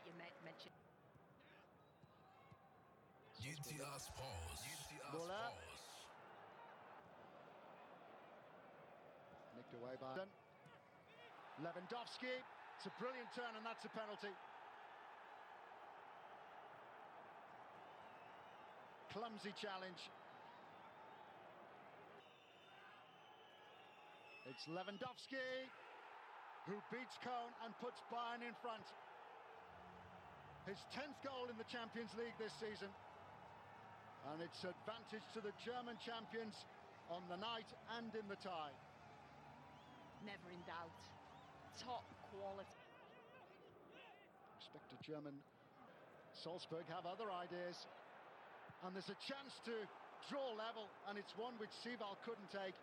[0.07, 0.71] you mentioned.
[3.43, 4.63] GTR Sports.
[4.63, 5.51] GTR Muller.
[9.59, 10.23] Nicked away by
[11.59, 12.39] Lewandowski.
[12.79, 14.31] It's a brilliant turn and that's a penalty.
[19.11, 20.07] Clumsy challenge.
[24.57, 25.69] It's Lewandowski
[26.65, 28.81] who beats Köhn and puts Bayern in front.
[30.65, 32.89] His 10th goal in the Champions League this season.
[34.33, 36.57] And it's advantage to the German champions
[37.13, 37.69] on the night
[38.01, 38.73] and in the tie.
[40.25, 41.05] Never in doubt.
[41.77, 42.81] Top quality.
[44.57, 45.37] Expect a German
[46.43, 47.77] Salzburg have other ideas.
[48.85, 49.73] And there's a chance to
[50.29, 52.77] draw level, and it's one which Seiwald couldn't take.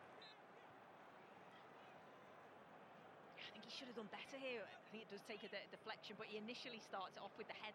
[3.39, 4.63] I think he should have done better here.
[4.63, 7.59] I think it does take a de- deflection, but he initially starts off with the
[7.59, 7.75] head.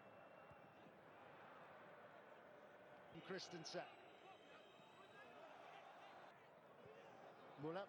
[3.28, 3.84] Kristensen.
[7.62, 7.84] Muller.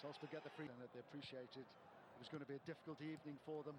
[0.00, 3.38] Salzburg get the free and they appreciated it was going to be a difficult evening
[3.44, 3.76] for them.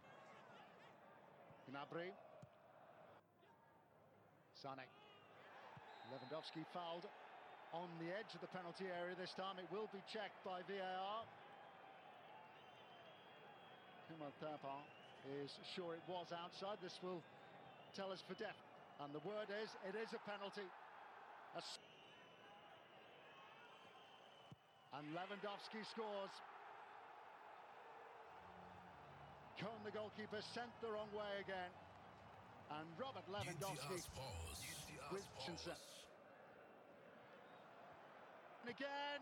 [1.67, 2.11] Gnabry.
[4.61, 4.98] Sane.
[6.09, 7.05] Lewandowski fouled
[7.73, 9.61] on the edge of the penalty area this time.
[9.61, 11.21] It will be checked by VAR.
[14.09, 14.81] Kumar Thapa
[15.45, 16.81] is sure it was outside.
[16.81, 17.21] This will
[17.93, 18.57] tell us for death.
[19.05, 20.65] And the word is, it is a penalty.
[24.97, 26.33] And Lewandowski scores.
[29.61, 31.69] Köhn, the goalkeeper, sent the wrong way again.
[32.73, 34.01] And Robert Lewandowski
[35.13, 35.25] with.
[38.61, 39.21] And again.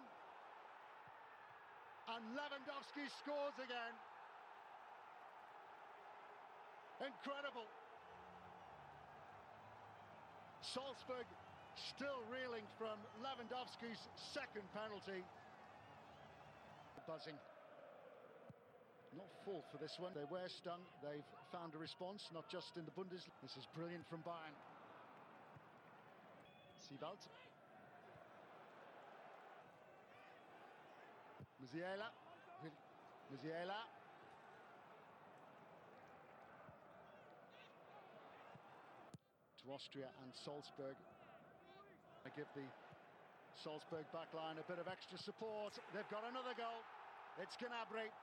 [2.07, 3.93] And Lewandowski scores again.
[7.03, 7.67] Incredible.
[10.73, 11.27] Salzburg
[11.93, 14.01] still reeling from Lewandowski's
[14.33, 15.21] second penalty.
[17.07, 17.39] Buzzing.
[19.15, 20.11] Not full for this one.
[20.11, 20.83] They were stung.
[20.99, 21.23] They've
[21.55, 23.31] found a response, not just in the Bundesliga.
[23.41, 24.55] This is brilliant from Bayern.
[26.83, 27.23] Seiwald.
[31.57, 32.13] Musiala.
[33.33, 33.79] Musiala.
[39.57, 40.93] To Austria and Salzburg.
[42.25, 42.61] I give the
[43.57, 45.73] Salzburg backline a bit of extra support.
[45.93, 46.85] They've got another goal.
[47.41, 48.13] It's Gnabry.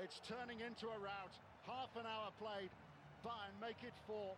[0.00, 1.36] It's turning into a rout.
[1.68, 2.72] Half an hour played.
[3.20, 4.32] Bayern make it four.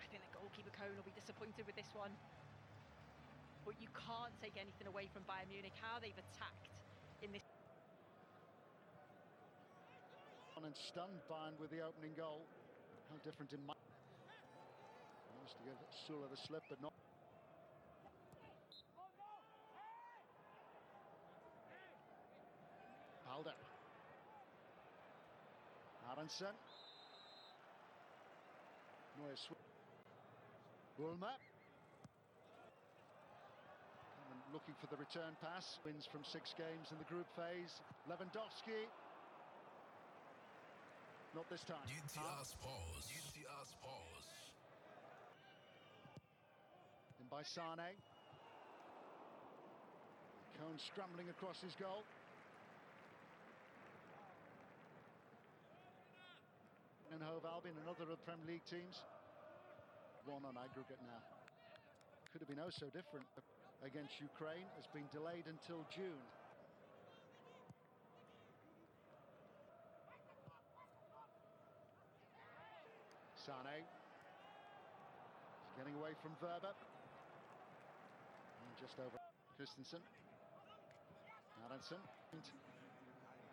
[0.00, 2.16] I think the goalkeeper Köhn will be disappointed with this one.
[3.64, 6.68] But you can't take anything away from Bayern Munich, how they've attacked
[7.22, 7.42] in this.
[10.60, 12.44] And stunned Bayern with the opening goal.
[13.10, 13.74] How different in my.
[15.34, 15.74] Managed to give
[16.06, 16.92] Sula the slip, but not.
[23.26, 23.56] Balder.
[26.12, 26.54] Aaronson.
[29.18, 29.34] Neuer
[31.00, 31.49] Ulmer.
[34.52, 35.78] Looking for the return pass.
[35.86, 37.78] Wins from six games in the group phase.
[38.10, 38.90] Lewandowski.
[41.34, 41.86] Not this time.
[41.86, 43.06] GTR pause.
[43.06, 44.30] GTR Sports.
[47.22, 47.94] In by Sane.
[50.58, 52.02] Köhn scrambling across his goal.
[57.12, 59.02] and Hove Albion, another of the Premier League teams.
[60.24, 61.20] One on aggregate now.
[62.32, 63.26] Could have been oh so different
[63.84, 64.66] against Ukraine.
[64.76, 66.22] Has been delayed until June.
[73.36, 73.84] Sane.
[75.64, 76.74] He's getting away from Wöber.
[78.60, 79.16] And just over
[79.56, 80.02] Kristensen.
[81.64, 82.00] Aaronson.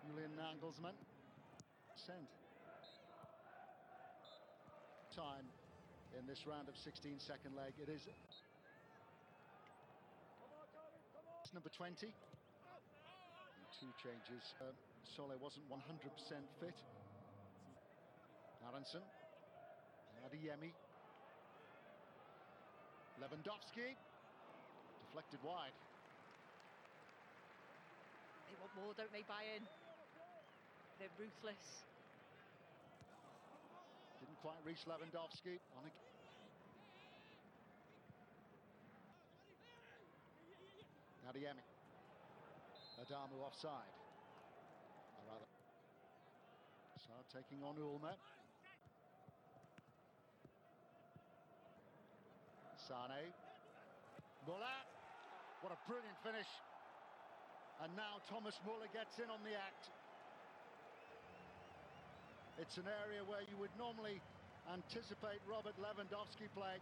[0.07, 0.95] Julian Nagelsmann.
[1.95, 2.27] Send
[5.17, 5.49] time
[6.13, 7.73] in this round of 16 second leg.
[7.81, 8.05] It is
[11.53, 12.07] number 20.
[12.07, 12.13] And
[13.79, 14.55] two changes.
[14.59, 15.79] Uh, Sole wasn't 100%
[16.59, 16.75] fit.
[18.65, 19.01] Aaronson.
[20.25, 20.71] Adeyemi.
[23.21, 23.95] Lewandowski.
[25.07, 25.75] Deflected wide.
[28.49, 29.63] They want more, don't they, Bayern?
[30.99, 31.85] They're ruthless.
[34.19, 35.61] Didn't quite reach Lewandowski.
[35.77, 35.91] On a...
[42.97, 43.93] Adamu offside.
[45.29, 45.45] Rather,
[46.97, 48.17] so taking on Ulmer.
[52.87, 53.29] Sane.
[54.47, 54.79] Muller.
[55.61, 56.47] What a brilliant finish.
[57.83, 59.91] And now Thomas Muller gets in on the act.
[62.57, 64.17] It's an area where you would normally
[64.73, 66.81] anticipate Robert Lewandowski playing.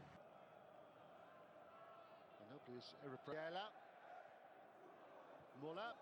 [2.40, 3.85] And it's irrepressible.
[5.62, 5.94] Muller.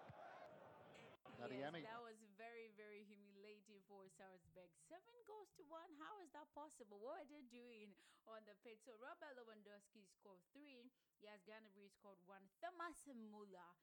[1.44, 4.72] Yes, that was very, very humiliating for Salzburg.
[4.88, 5.92] Seven goals to one.
[6.00, 7.04] How is that possible?
[7.04, 7.92] What are they doing
[8.32, 8.80] on the pitch?
[8.88, 10.88] So Robert Lewandowski scored three.
[11.20, 12.48] Yes, Gnabry scored one.
[12.64, 13.76] Thomas Muller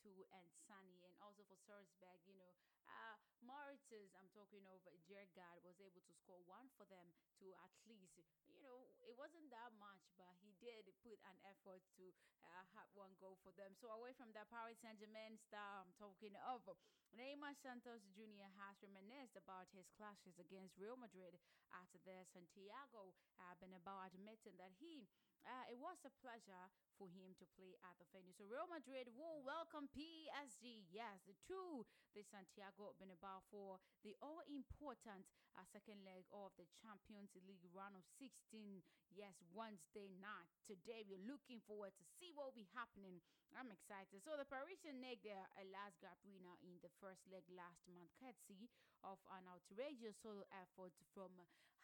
[0.00, 2.56] two, and Sunny, and also for Salzburg, you know,
[2.88, 7.72] uh, Maurits, I'm talking of Kjærgaard, was able to score one for them to at
[7.84, 8.16] least,
[8.48, 12.08] you know, it wasn't that much, but he did put an effort to
[12.40, 13.76] uh, have one goal for them.
[13.76, 16.64] So away from that Paris Saint Germain star, I'm talking of
[17.12, 18.48] Neymar Santos Jr.
[18.60, 21.36] has reminisced about his clashes against Real Madrid
[21.72, 25.08] at the Santiago uh, Bernabeu, admitting that he
[25.48, 26.68] uh, it was a pleasure
[27.00, 28.36] for him to play at the venue.
[28.36, 35.24] So Real Madrid will welcome PSG, yes, to the Santiago Bernabeu for the all-important
[35.56, 38.82] uh, second leg of the Champions League round of 16.
[39.08, 40.52] Yes, Wednesday night.
[40.68, 43.22] Today we're looking forward to see what will be happening.
[43.56, 44.20] I'm excited.
[44.20, 48.68] So the Parisian negged their last gap winner in the first leg last month, courtesy
[49.00, 51.32] of an outrageous solo effort from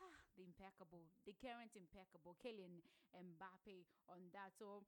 [0.03, 2.83] ah, the impeccable, the current impeccable Kylian
[3.15, 4.55] Mbappe on that.
[4.59, 4.83] So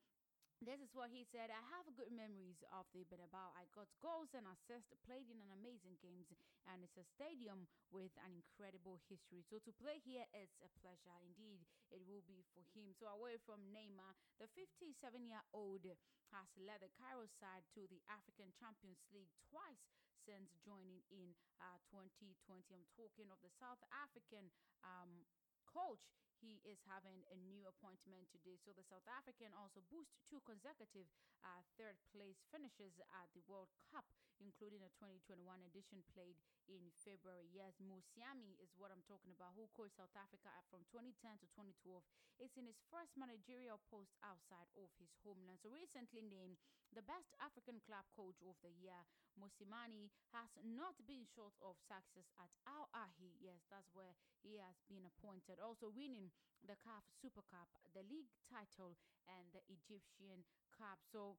[0.65, 1.53] this is what he said.
[1.53, 3.53] I have good memories of the Bernabeu.
[3.53, 6.33] I got goals and assists, played in an amazing games,
[6.65, 9.45] and it's a stadium with an incredible history.
[9.45, 11.13] So to play here, it's a pleasure.
[11.21, 12.97] Indeed, it will be for him.
[12.97, 15.85] So away from Neymar, the 57-year-old
[16.33, 19.93] has led the Cairo side to the African Champions League twice
[20.27, 21.31] since joining in
[21.63, 22.35] uh, 2020.
[22.75, 24.51] I'm talking of the South African
[24.83, 25.23] um,
[25.63, 26.03] coach
[26.37, 28.61] he is having a new appointment today.
[28.61, 31.09] So the South African also boost two consecutive
[31.41, 34.05] uh, third place finishes at the World Cup,
[34.37, 36.37] including a 2021 edition played
[36.69, 37.49] in February.
[37.49, 42.05] Yes, Mosimane is what I'm talking about, who coached South Africa from 2010 to 2012.
[42.37, 45.63] It's in his first managerial post outside of his homeland.
[45.65, 46.61] So recently named
[46.97, 48.97] the best African club coach of the year,
[49.37, 53.37] Mosimane has not been short of success at Al Ahly.
[53.37, 55.61] Yes, that's where he has been appointed.
[55.61, 56.33] Also winning
[56.65, 58.97] the CAF Super Cup, the league title,
[59.29, 60.41] and the Egyptian
[60.73, 60.97] Cup.
[61.13, 61.37] So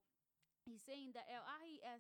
[0.67, 1.47] He's saying that El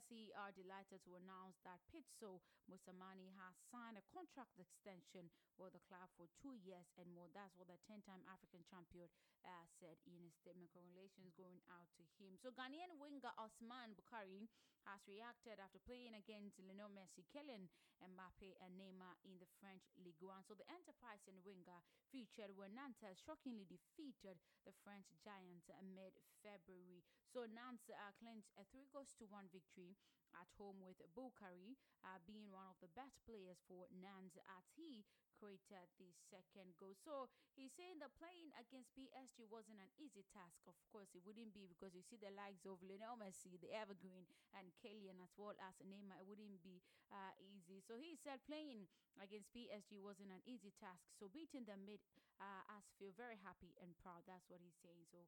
[0.03, 5.79] SE are delighted to announce that Pitso Mosimane has signed a contract extension with the
[5.87, 7.31] club for two years and more.
[7.31, 9.07] That's what the 10 time African champion
[9.47, 10.75] uh, said in a statement.
[10.75, 12.35] Congratulations going out to him.
[12.43, 14.51] So, Ghanaian winger Osman Bukari
[14.87, 17.67] has reacted after playing against Lionel Messi, Kylian
[17.99, 20.47] Mbappe, and Neymar in the French Ligue 1.
[20.47, 27.03] So, the enterprising winger featured when Nantes shockingly defeated the French giants mid February.
[27.27, 29.99] So, Nantes uh, clinched a three goals to one victory
[30.35, 35.03] at home with Bukari uh, being one of the best players for Nantes as he
[35.37, 36.97] created the second goal.
[36.97, 40.59] So he's saying that playing against PSG wasn't an easy task.
[40.65, 44.25] Of course, it wouldn't be because you see the likes of Lionel Messi, the Evergreen,
[44.57, 46.17] and Kylian as well as Neymar.
[46.19, 46.81] It wouldn't be
[47.13, 47.79] uh, easy.
[47.85, 48.89] So he said playing
[49.21, 51.05] against PSG wasn't an easy task.
[51.15, 52.01] So beating them made
[52.41, 54.25] uh, us feel very happy and proud.
[54.25, 55.05] That's what he's saying.
[55.09, 55.25] So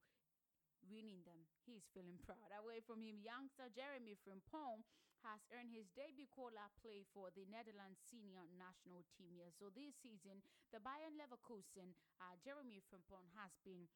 [0.88, 1.43] winning them.
[1.68, 2.49] He's feeling proud.
[2.55, 4.88] Away from him, youngster Jeremy from Frimpong
[5.24, 9.51] has earned his debut call-up play for the Netherlands senior national team here.
[9.55, 13.88] So this season, the Bayern Leverkusen, uh, Jeremy Frimpong has been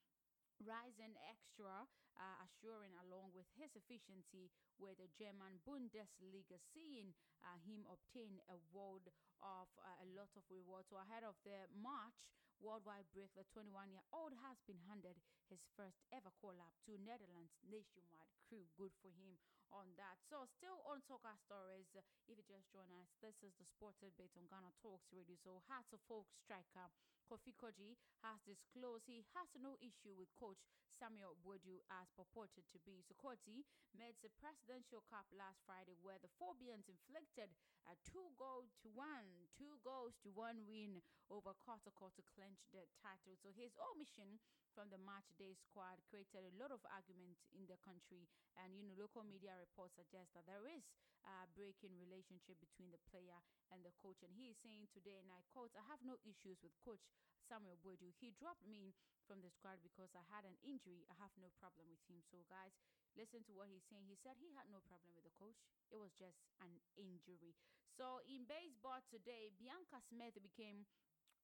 [0.62, 7.12] rising extra, uh, assuring along with his efficiency with the German Bundesliga, seeing
[7.42, 9.10] uh, him obtain a world
[9.42, 10.88] of uh, a lot of rewards.
[10.94, 12.30] So ahead of the March
[12.64, 15.20] worldwide break, the 21-year-old has been handed
[15.52, 18.64] his first ever call-up to Netherlands nationwide crew.
[18.80, 19.36] Good for him
[19.76, 20.16] on that.
[20.32, 24.32] So still on soccer stories, if you just join us, this is the sports bit
[24.40, 25.36] on Ghana Talks Radio.
[25.44, 26.88] So Hearts of Oak striker
[27.28, 30.62] Kofi Kordzi has disclosed he has no issue with coach
[31.00, 33.02] Samuel Boadu as purported to be.
[33.06, 33.66] So Kordzi
[33.98, 37.50] made the Presidential Cup last Friday where the Phobians inflicted
[37.90, 41.02] a two goal to one, two goals to one win
[41.34, 43.36] over Kotoko to clinch the title.
[43.42, 44.40] So his omission
[44.74, 48.26] from the match day squad created a lot of argument in the country
[48.58, 50.82] and you know local media reports suggest that there is
[51.30, 53.38] a breaking relationship between the player
[53.70, 56.58] and the coach and he is saying today and I quote I have no issues
[56.66, 57.06] with coach
[57.46, 58.96] Samuel Boadu he dropped me
[59.28, 61.08] from the squad because I had an injury.
[61.08, 62.20] I have no problem with him.
[62.28, 62.76] So guys
[63.16, 64.08] listen to what he's saying.
[64.08, 65.60] He said he had no problem with the coach.
[65.92, 67.56] It was just an injury.
[67.96, 70.88] So in baseball today Bianca Smith became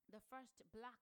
[0.10, 1.00] the first black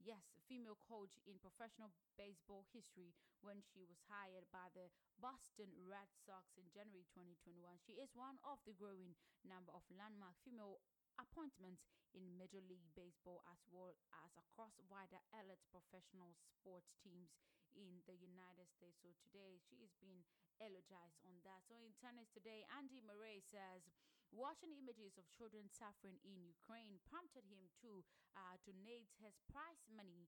[0.00, 3.12] yes, female coach in professional baseball history
[3.44, 4.88] when she was hired by the
[5.20, 7.76] Boston Red Sox in January 2021.
[7.84, 10.80] She is one of the growing number of landmark female
[11.20, 11.84] appointments
[12.16, 13.94] in Major League Baseball as well
[14.24, 17.36] as across wider elite professional sports teams
[17.76, 18.98] in the United States.
[18.98, 20.26] So today she is being
[20.58, 21.62] eulogized on that.
[21.68, 23.86] So in tennis today, Andy Murray says
[24.34, 28.02] watching images of children suffering in Ukraine prompted him to
[28.34, 30.26] uh, donate his prize money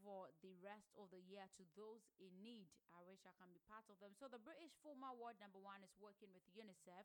[0.00, 2.72] for the rest of the year to those in need.
[2.96, 4.16] I wish I can be part of them.
[4.16, 7.04] So the British former world number one is working with UNICEF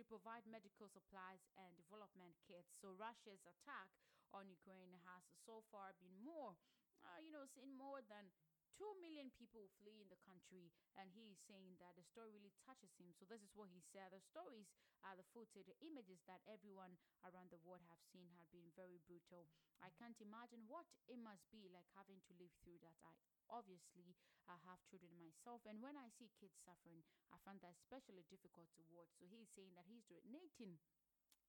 [0.00, 2.72] to provide medical supplies and development kits.
[2.80, 3.92] So Russia's attack
[4.32, 6.56] on Ukraine has so far been more,
[7.04, 8.32] uh, you know, seen more than
[8.80, 12.96] 2 million people fleeing the country and he is saying that the story really touches
[12.96, 13.12] him.
[13.12, 14.08] So this is what he said.
[14.16, 14.72] The stories
[15.04, 18.96] are the footage the images that everyone around the world have seen have been very
[19.04, 19.52] brutal.
[19.84, 22.96] I can't imagine what it must be like having to live through that.
[23.04, 23.12] I
[23.52, 24.14] obviously
[24.46, 27.02] i have children myself and when i see kids suffering
[27.34, 29.10] i find that especially difficult to watch.
[29.18, 30.78] So he's saying that he's donating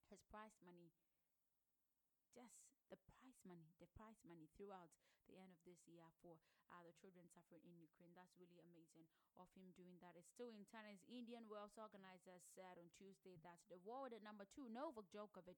[0.09, 0.91] his prize money
[2.33, 2.57] just
[2.91, 4.91] the prize money, the prize money throughout
[5.31, 6.35] the end of this year for
[6.69, 8.11] uh, the children suffering in Ukraine.
[8.13, 9.07] That's really amazing
[9.39, 10.19] of him doing that.
[10.19, 10.99] It's still in tennis.
[11.07, 15.57] Indian Wells organizers said on Tuesday that the world at number two, Novak Djokovic,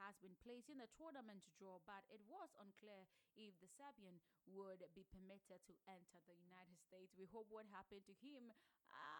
[0.00, 3.04] has been placed in the tournament draw, but it was unclear
[3.36, 4.16] if the Serbian
[4.48, 7.12] would be permitted to enter the United States.
[7.20, 8.48] We hope what happened to him.
[8.88, 9.19] Uh,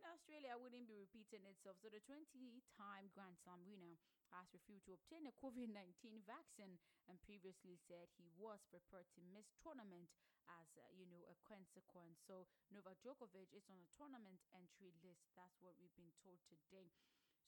[0.00, 1.76] in Australia wouldn't be repeating itself.
[1.84, 4.00] So the 20-time Grand Slam winner
[4.32, 9.52] has refused to obtain a COVID-19 vaccine and previously said he was prepared to miss
[9.60, 10.08] tournament
[10.48, 12.16] as uh, you know a consequence.
[12.24, 15.28] So Novak Djokovic is on a tournament entry list.
[15.36, 16.88] That's what we've been told today.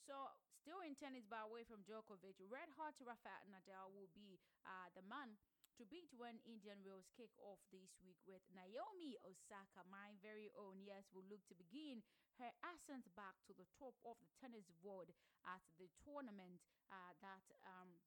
[0.03, 4.34] So, still in tennis, by away from Djokovic, red hot Rafael Nadal will be
[4.66, 5.38] uh, the man
[5.83, 10.78] to beat when Indian Wells kick off this week with Naomi Osaka, my very own.
[10.78, 12.07] Yes, will look to begin
[12.39, 15.11] her ascent back to the top of the tennis world
[15.43, 17.99] at the tournament uh, that um,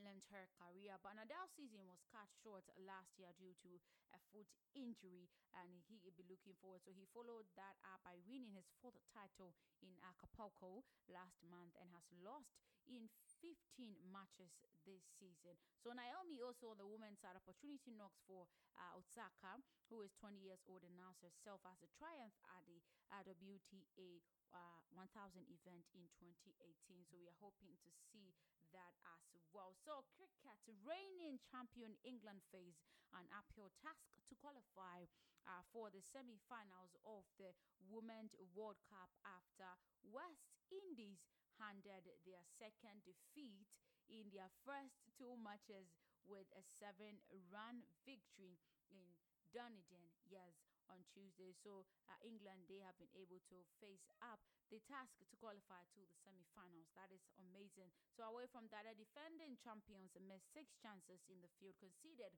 [0.00, 0.96] lent her career.
[1.04, 3.76] But Nadal's season was cut short last year due to
[4.16, 6.80] a foot injury, and he will be looking forward.
[6.88, 9.52] So he followed that up by winning his fourth title
[9.84, 12.56] in Acapulco last month and has lost
[12.88, 13.12] in
[13.42, 14.52] 15 matches
[14.84, 15.56] this season.
[15.80, 20.40] So Naomi also on the women's side opportunity knocks for uh, Osaka, who is 20
[20.40, 22.80] years old, announced herself as a triumph at the
[23.12, 24.20] uh, WTA
[24.52, 27.04] uh, 1000 event in 2018.
[27.08, 28.32] So we are hoping to see
[28.72, 29.74] that as well.
[29.74, 32.78] So cricket, reigning champion England face
[33.16, 35.06] an uphill task to qualify
[35.48, 37.50] uh, for the semi-finals of the
[37.90, 39.66] Women's World Cup after
[40.06, 41.18] West Indies
[41.60, 43.68] handed their second defeat
[44.08, 45.92] in their first two matches
[46.26, 48.58] with a seven-run victory
[48.90, 49.06] in
[49.54, 50.56] Dunedin, yes,
[50.90, 51.54] on Tuesday.
[51.54, 56.02] So uh, England, they have been able to face up the task to qualify to
[56.06, 56.90] the semi-finals.
[56.94, 57.90] That is amazing.
[58.14, 62.34] So away from that, the defending champions missed six chances in the field, conceded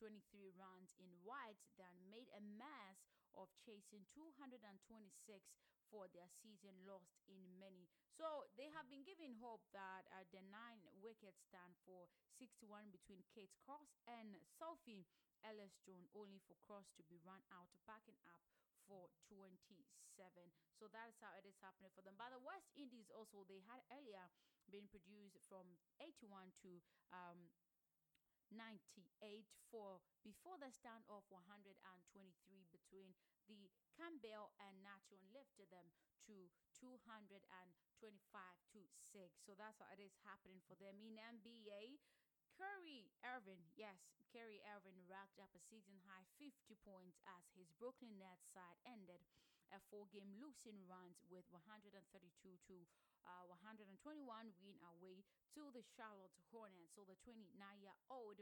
[0.00, 3.00] 23 runs in white, then made a mess
[3.36, 4.60] of chasing 226
[5.92, 7.88] for their season lost in many.
[8.14, 12.06] So they have been given hope that uh, the nine wickets stand for
[12.38, 15.02] 61 between Kate Cross and Sophie
[15.42, 18.40] Ecclestone, only for Cross to be run out, backing up
[18.86, 19.74] for 27.
[20.78, 22.14] So that's how it is happening for them.
[22.14, 24.30] But the West Indies also, they had earlier
[24.70, 25.66] been produced from
[25.98, 26.70] 81 to
[27.10, 27.50] um,
[28.54, 29.42] 98
[29.74, 32.14] for before the standoff 123
[32.70, 33.10] between
[33.50, 33.66] the
[33.98, 35.90] Campbell and Nacho lifted them
[36.30, 36.46] to
[38.04, 38.84] 225 to
[39.16, 39.48] 6.
[39.48, 41.96] So that's how it is happening for them in NBA.
[42.52, 43.96] Kyrie Irving, yes,
[44.28, 46.52] Kyrie Irving racked up a season high 50
[46.84, 49.24] points as his Brooklyn Nets side ended
[49.72, 52.76] a four game losing run with 132 to
[53.24, 53.96] uh, 121
[54.60, 55.24] win away
[55.56, 56.92] to the Charlotte Hornets.
[56.92, 58.38] So the 29 year old,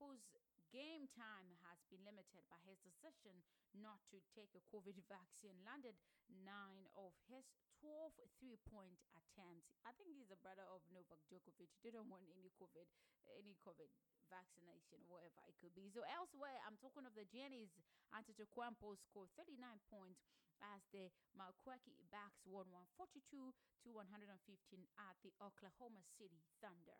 [0.00, 0.24] whose
[0.72, 3.44] game time has been limited by his decision
[3.76, 5.94] not to take a COVID vaccine, landed
[6.32, 7.44] nine of his
[7.84, 9.68] 12 three point attempts.
[9.84, 11.68] I think he's a brother of Novak Djokovic.
[11.84, 12.88] They don't want any COVID,
[13.36, 13.90] any COVID
[14.32, 15.92] vaccination, whatever it could be.
[15.92, 17.74] So elsewhere, I'm talking of the Giannis
[18.16, 19.60] Antetokounmpo scored 39
[19.92, 20.24] points
[20.62, 23.50] as the Milwaukee Bucks won 142
[23.82, 24.30] to 115
[24.96, 26.96] at the Oklahoma City Thunder.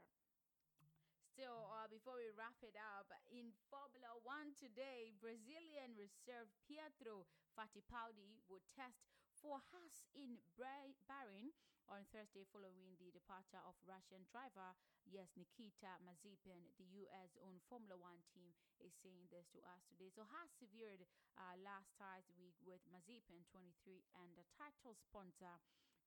[1.33, 7.25] Still, uh, before we wrap it up, in Formula One today, Brazilian reserve Pietro
[7.57, 9.09] Fittipaldi will test
[9.41, 11.57] for Haas in Bahrain
[11.89, 14.77] on Thursday following the departure of Russian driver,
[15.09, 16.69] yes, Nikita Mazepin.
[16.77, 18.53] The US-owned Formula One team
[18.85, 20.13] is saying this to us today.
[20.13, 21.09] So Haas severed
[21.41, 25.57] uh, last ties week with Mazepin, 23, and the title sponsor,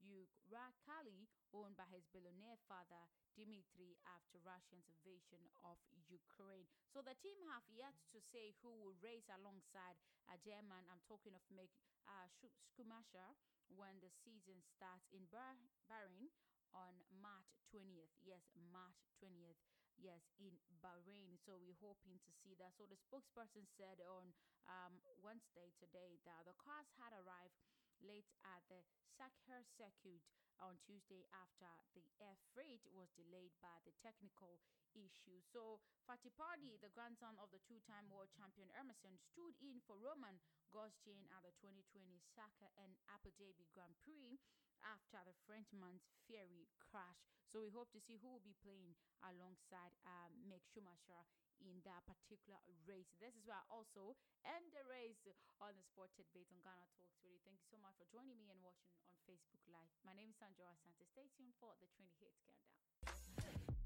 [0.06, 6.70] Uralkali, owned by his billionaire father, Dmitry after Russia's invasion of Ukraine.
[6.94, 9.98] So the team have yet to say who will race alongside
[10.30, 10.86] a German.
[10.88, 11.74] I'm talking of Mick
[12.06, 12.30] uh,
[12.74, 13.34] Schumacher
[13.74, 16.30] when the season starts in Bahrain
[16.76, 18.14] on March 20th.
[18.22, 19.58] Yes, March 20th.
[19.96, 20.52] Yes, in
[20.84, 21.40] Bahrain.
[21.48, 22.76] So we're hoping to see that.
[22.76, 24.36] So the spokesperson said on
[24.68, 27.56] um, Wednesday today that the cars had arrived
[28.04, 28.84] late at the
[29.16, 30.24] Sakhir circuit
[30.60, 34.60] on Tuesday after the air freight was delayed by the technical
[34.96, 35.44] issue.
[35.52, 40.40] So Fittipaldi, the grandson of the two-time world champion Emerson, stood in for Romain
[40.72, 44.40] Grosjean at the 2020 Sakhir and Abu Dhabi Grand Prix
[44.84, 47.28] after the Frenchman's Ferrari crash.
[47.48, 51.24] So we hope to see who will be playing alongside um, Mick Schumacher
[51.64, 53.12] in that particular race.
[53.22, 55.24] This is where I also end the race
[55.62, 57.20] on the Sport Tidbit on Ghana Talks.
[57.24, 59.94] Really, thank you so much for joining me and watching on Facebook Live.
[60.04, 61.06] My name is Sandra Asante.
[61.08, 63.85] Stay tuned for the 20 hits countdown.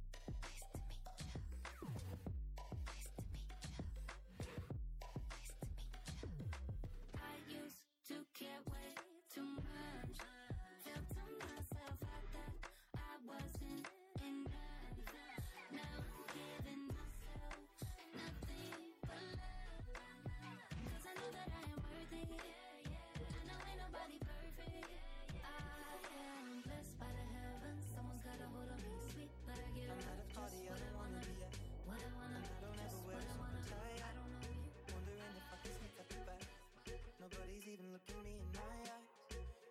[38.24, 39.12] Me in my eyes.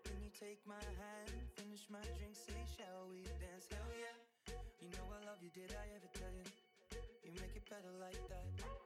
[0.05, 3.69] Can you take my hand, finish my drink, say, shall we dance?
[3.71, 4.17] Hell yeah.
[4.81, 6.49] You know I love you, did I ever tell you?
[7.25, 8.78] You make it better like that.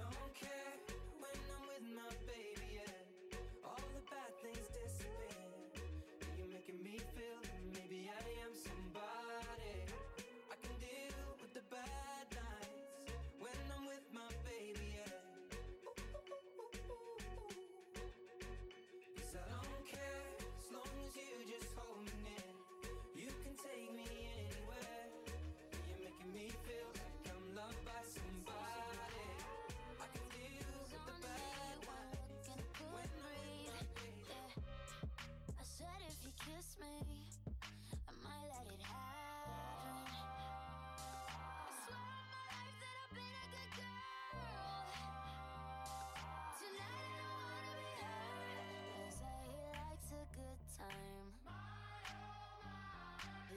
[0.00, 0.59] Don't care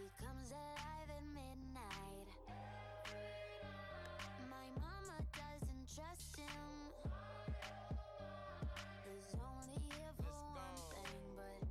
[0.04, 2.28] He comes alive at midnight.
[4.52, 6.68] My mama doesn't trust him.
[9.08, 11.64] He's only here for one thing, but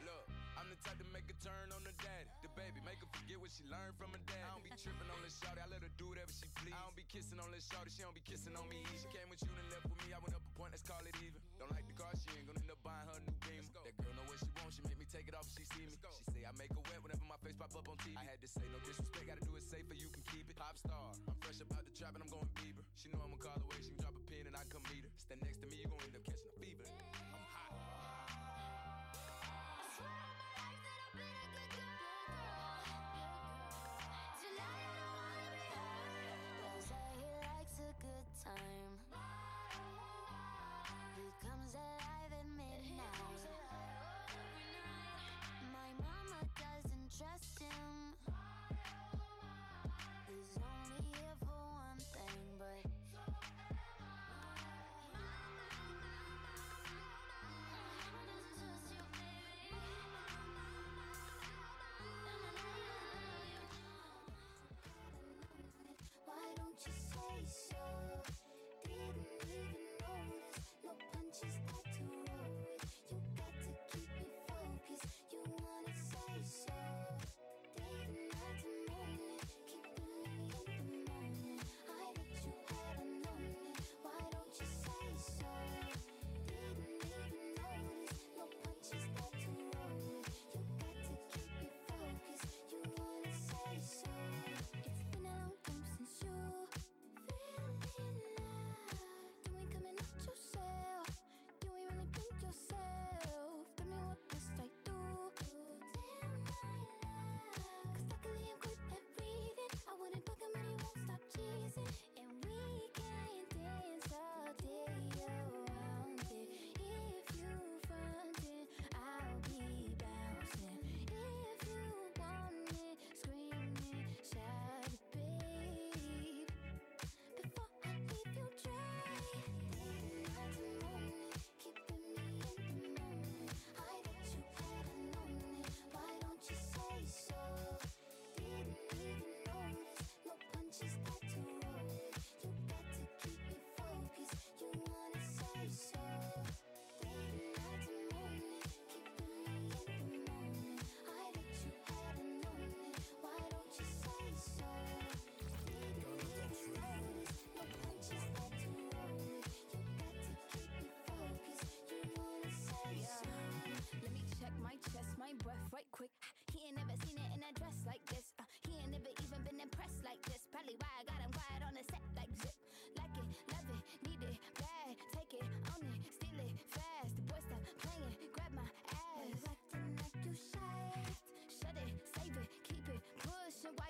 [0.00, 0.24] Look,
[0.56, 2.32] I'm the type to make a turn on the daddy.
[2.40, 4.40] The baby, make her forget what she learned from her dad.
[4.40, 6.72] I don't be tripping on this shawty, I let her do whatever she please.
[6.72, 8.80] I don't be kissing on this shawty, she don't be kissing on me.
[8.96, 11.04] She came with you and left with me, I went up a point, let's call
[11.04, 11.36] it even.
[11.60, 12.79] Don't like the car, she ain't gonna end up
[15.30, 15.94] it off if she see me.
[15.94, 18.18] She say I make her wet whenever my face pop up on TV.
[18.18, 20.58] I had to say no disrespect, gotta do it safer, you can keep it.
[20.58, 22.82] Pop star, I'm fresh about the trap and I'm going Bieber.
[22.98, 25.12] She know I'ma call away, she can drop a pin and I come meet her.
[25.14, 26.82] Stand next to me, you gon' end up catching a fever.
[26.82, 27.69] I'm hot.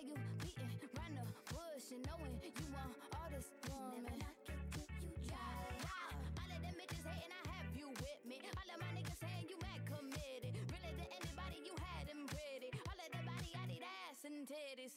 [0.01, 4.17] While you beating round the bush and knowing you want all this woman.
[5.29, 5.37] Yeah,
[6.41, 8.41] all of them bitches hating, I have you with me.
[8.57, 10.57] All of my niggas saying you mad committed.
[10.57, 12.73] Really to anybody, you had them pretty.
[12.89, 14.97] All of the body, I need ass and titties.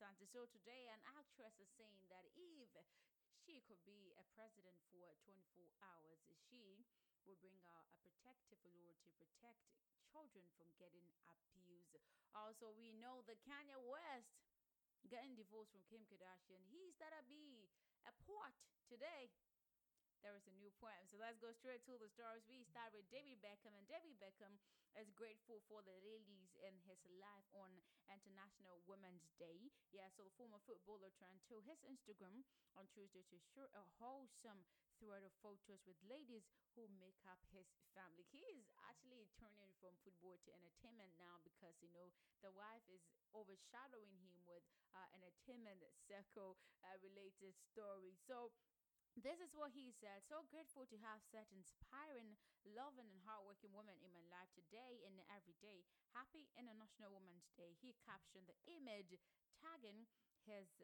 [0.00, 2.72] So, today, an actress is saying that if
[3.44, 6.88] she could be a president for 24 hours, she
[7.28, 9.60] will bring out a protective law to protect
[10.08, 12.00] children from getting abused.
[12.32, 14.40] Also, we know that Kanye West
[15.12, 16.64] getting divorced from Kim Kardashian.
[16.72, 17.68] He's gonna be
[18.08, 18.56] a port
[18.88, 19.28] today.
[20.20, 21.08] There is a new poem.
[21.08, 22.44] So let's go straight to the stories.
[22.44, 24.60] We start with David Beckham, and David Beckham
[24.92, 27.72] is grateful for the ladies in his life on
[28.12, 29.72] International Women's Day.
[29.96, 32.44] Yeah, so the former footballer turned to his Instagram
[32.76, 34.60] on Tuesday to share a wholesome
[35.00, 36.44] thread of photos with ladies
[36.76, 37.64] who make up his
[37.96, 38.28] family.
[38.28, 42.12] He is actually turning from football to entertainment now because you know
[42.44, 43.00] the wife is
[43.32, 44.60] overshadowing him with
[44.92, 48.20] uh, entertainment circle uh, related stories.
[48.20, 48.52] So
[49.18, 50.22] this is what he said.
[50.26, 55.18] So grateful to have such inspiring, loving, and hardworking women in my life today and
[55.26, 55.82] every day.
[56.14, 57.74] Happy International Women's Day.
[57.82, 59.18] He captioned the image,
[59.58, 60.06] tagging
[60.46, 60.82] his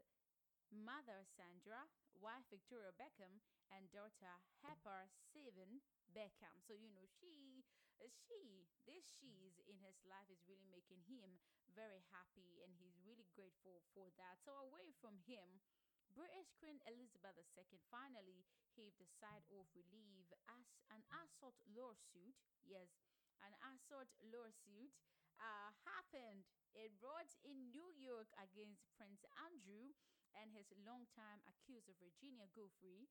[0.74, 1.86] mother Sandra,
[2.18, 3.38] wife Victoria Beckham,
[3.70, 6.58] and daughter Harper Seven Beckham.
[6.66, 7.62] So you know she
[8.10, 11.40] she this she's in his life is really making him
[11.72, 14.40] very happy and he's really grateful for that.
[14.44, 15.60] So away from him,
[16.16, 18.40] British Queen Elizabeth II finally
[18.72, 22.32] heaved a sigh of relief as an assault lawsuit,
[22.64, 22.88] yes,
[23.44, 24.96] an assault lawsuit
[25.36, 26.48] uh, happened.
[26.72, 29.92] It brought in New York against Prince Andrew
[30.40, 33.04] and his longtime accuser Virginia Giuffre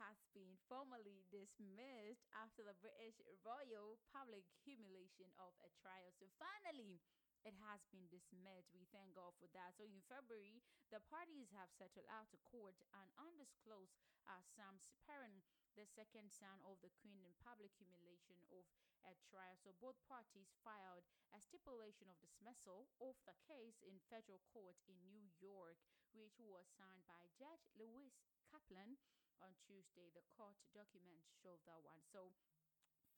[0.00, 6.12] has been formally dismissed after the British royal public humiliation of a trial.
[6.16, 7.00] So finally,
[7.42, 8.70] it has been dismissed.
[8.74, 9.74] We thank God for that.
[9.74, 10.62] So in February,
[10.94, 15.42] the parties have settled out to court and undisclosed uh, Sam Perrin,
[15.74, 18.62] the second son of the Queen, in public humiliation of
[19.02, 19.58] a trial.
[19.58, 21.02] So both parties filed
[21.34, 25.82] a stipulation of dismissal of the case in federal court in New York,
[26.14, 28.94] which was signed by Judge Lewis Kaplan
[29.42, 30.14] on Tuesday.
[30.14, 31.98] The court documents show that one.
[32.06, 32.30] So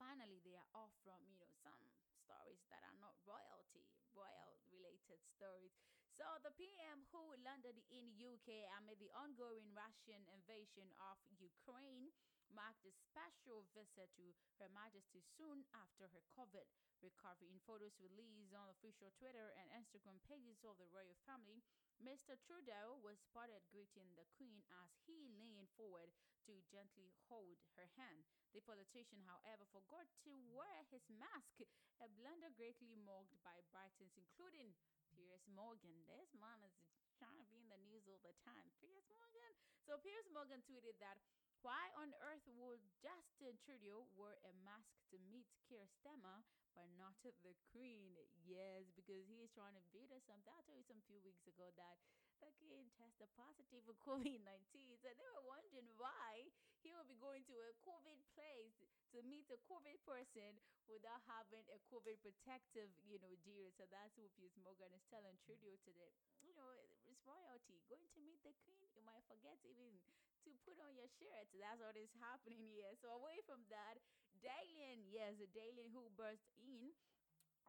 [0.01, 1.93] finally they are off from you know some
[2.25, 5.75] stories that are not royalty royal related stories
[6.15, 8.49] so the pm who landed in uk
[8.81, 12.11] amid the ongoing russian invasion of ukraine
[12.55, 14.31] marked a special visit to
[14.63, 16.67] her majesty soon after her covid
[17.03, 21.61] recovery in photos released on official twitter and instagram pages of the royal family
[22.03, 22.35] Mr.
[22.43, 26.11] Trudeau was spotted greeting the Queen as he leaned forward
[26.47, 28.25] to gently hold her hand.
[28.53, 31.65] The politician, however, forgot to wear his mask,
[31.99, 34.77] a blunder greatly mocked by Britons, including
[35.11, 36.07] Piers Morgan.
[36.07, 36.75] This man is
[37.19, 38.69] trying to be in the news all the time.
[38.79, 39.53] Piers Morgan.
[39.87, 41.19] So Piers Morgan tweeted that
[41.65, 46.45] why on earth would Justin Trudeau wear a mask to meet Keir Starmer
[46.77, 48.19] but not the Queen?
[48.45, 50.53] Yes, because he is trying to beat us something.
[50.53, 51.97] I told you some few weeks ago that
[52.45, 55.01] the King tested positive for COVID 19.
[55.01, 56.53] So they were wondering why
[56.85, 58.77] he would be going to a COVID place
[59.17, 63.73] to meet a COVID person without having a COVID protective, you know, deal.
[63.73, 66.13] So that's what Piers Morgan is telling Trudeau today
[66.45, 66.69] you know,
[67.09, 67.81] it's royalty.
[67.89, 69.97] Going to meet the queen, you might forget even
[70.45, 71.49] to put on your shirt.
[71.57, 72.93] That's what is happening here.
[73.01, 73.97] So away from that,
[74.45, 76.93] Dylan, yes, Dylan who burst in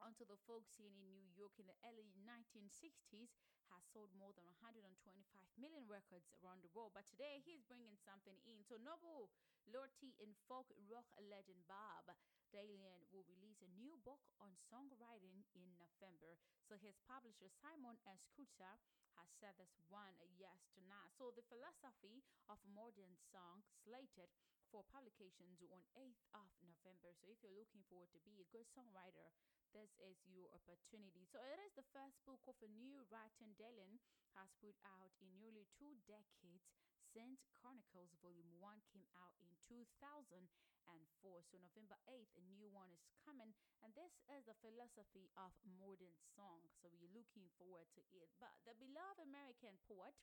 [0.03, 3.31] onto the folk scene in New York in the early 1960s
[3.73, 4.91] has sold more than 125
[5.57, 6.93] million records around the world.
[6.93, 8.61] But today he's bringing something in.
[8.67, 9.31] So Nobel
[9.69, 12.13] laureate in folk rock legend Bob
[12.53, 16.39] Dylan will release a new book on songwriting in November.
[16.63, 17.99] So his publisher Simon.
[18.31, 18.79] Kutsar
[19.19, 21.11] has said this one yes to not.
[21.19, 24.31] So the philosophy of modern song slated
[24.71, 27.15] for publications on 8th of November.
[27.15, 29.31] So if you're looking forward to be a good songwriter,
[29.75, 31.27] this is your opportunity.
[31.27, 33.99] So it is the first book of a new writing Dylan
[34.39, 36.71] has put out in nearly two decades
[37.11, 40.47] since Chronicles Volume 1 came out in 2004.
[41.43, 43.51] So November 8th, a new one is coming.
[43.83, 46.63] And this is the philosophy of modern song.
[46.79, 48.31] So we're looking forward to it.
[48.39, 50.15] But the beloved American poet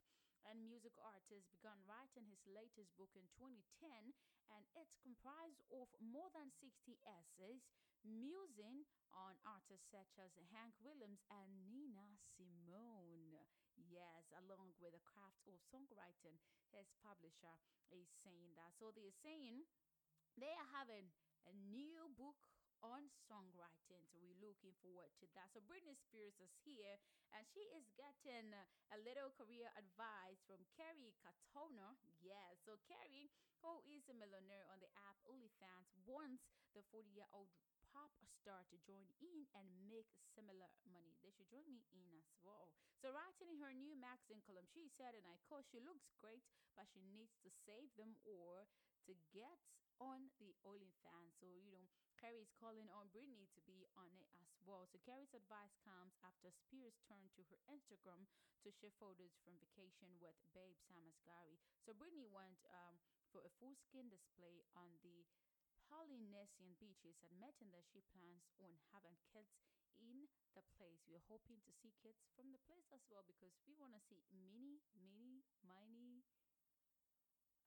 [0.49, 4.17] and music artist began writing his latest book in 2010
[4.51, 7.63] and it's comprised of more than 60 essays
[8.07, 8.85] musing
[9.15, 13.39] on artists such as Hank Williams and Nina Simone.
[13.77, 16.37] Yes, along with the craft of songwriting,
[16.73, 17.57] his publisher
[17.93, 18.73] is saying that.
[18.81, 19.65] So they're saying
[20.37, 21.13] they are having
[21.49, 22.39] a new book
[22.83, 24.03] on songwriting.
[24.11, 25.55] So we're looking forward to that.
[25.55, 26.99] So Britney Spears is here
[27.31, 28.51] and she is getting
[28.91, 31.95] a little career advice from Kerry Katona.
[32.19, 33.31] Yeah, so Kerry,
[33.63, 36.43] who is a millionaire on the app OnlyFans, wants
[36.75, 37.49] the 40 year old
[37.93, 41.15] pop star to join in and make similar money.
[41.21, 42.73] They should join me in as well.
[42.99, 46.43] So, writing in her new magazine column, she said, and I quote, she looks great,
[46.75, 48.65] but she needs to save them or
[49.07, 49.61] to get
[50.01, 51.37] on the OnlyFans.
[51.39, 51.87] So, you know,
[52.19, 54.89] Kerry is calling on Britney to be on it as well.
[54.89, 58.27] So, Kerry's advice comes after Spears turned to her Instagram
[58.63, 61.59] to share photos from vacation with babe Sam Asghari.
[61.85, 62.97] So, Britney went um,
[63.31, 65.27] for a full skin display on the
[65.93, 69.61] Polynesian beaches, admitting that she plans on having kids
[70.01, 70.25] in
[70.57, 71.05] the place.
[71.05, 74.25] We're hoping to see kids from the place as well because we want to see
[74.33, 76.25] mini, mini, mini,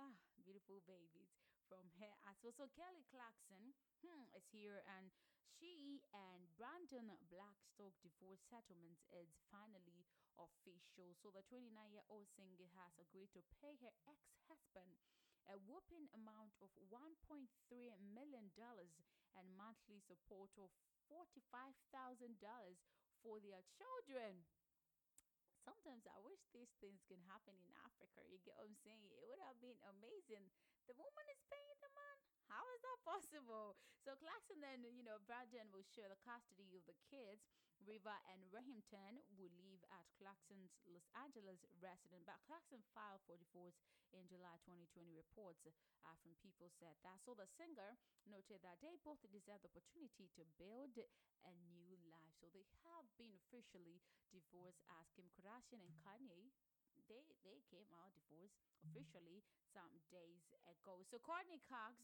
[0.02, 1.38] ah, beautiful babies
[1.70, 2.58] from her as well.
[2.58, 5.14] So Kelly Clarkson hmm, is here and
[5.46, 10.04] she and Brandon Blackstock divorce settlement is finally
[10.36, 11.16] official.
[11.22, 14.20] So the 29 year old singer has agreed to pay her ex
[14.50, 15.00] husband
[15.50, 17.46] a whopping amount of $1.3
[18.14, 20.70] million and monthly support of
[21.12, 22.34] $45,000
[23.22, 24.46] for their children
[25.66, 28.22] sometimes I wish these things can happen in Africa.
[28.30, 29.10] You get what I'm saying?
[29.18, 30.46] It would have been amazing.
[30.86, 32.18] The woman is paying the man.
[32.46, 33.74] How is that possible?
[34.06, 37.42] So Clarkson then, you know, Brandon will share the custody of the kids.
[37.86, 42.26] River and Remington will live at Clarkson's Los Angeles residence.
[42.26, 43.78] But Clarkson filed for divorce
[44.12, 45.14] in July 2020.
[45.14, 47.22] Reports uh, from people said that.
[47.22, 50.98] So the singer noted that they both deserve the opportunity to build
[51.46, 52.34] a new life.
[52.42, 54.02] So they have been officially
[54.34, 56.50] divorced as Kim Kardashian and Kanye
[57.06, 61.06] they they came out divorced officially some days ago.
[61.06, 62.02] So Courteney Cox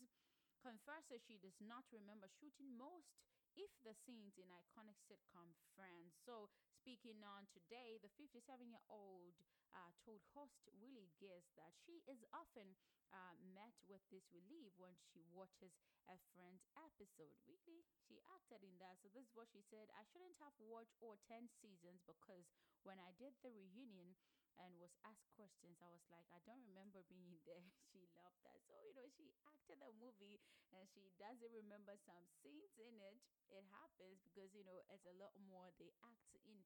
[0.61, 3.09] confesses she does not remember shooting most
[3.55, 6.15] if the scenes in iconic sitcom Friends.
[6.23, 9.35] So speaking on today, the 57-year-old
[9.73, 12.75] uh, told host Willie Geist that she is often
[13.11, 15.75] uh, met with this relief when she watches
[16.07, 17.35] a Friends episode.
[17.47, 18.99] Really, she acted in that.
[19.03, 22.47] So this is what she said: "I shouldn't have watched all 10 seasons because
[22.83, 24.15] when I did the reunion."
[24.59, 25.79] And was asked questions.
[25.79, 27.63] I was like, I don't remember being there.
[27.91, 28.59] she loved that.
[28.67, 30.41] So, you know, she acted the movie
[30.75, 33.19] and she doesn't remember some scenes in it.
[33.51, 35.71] It happens because, you know, it's a lot more.
[35.79, 36.63] They act in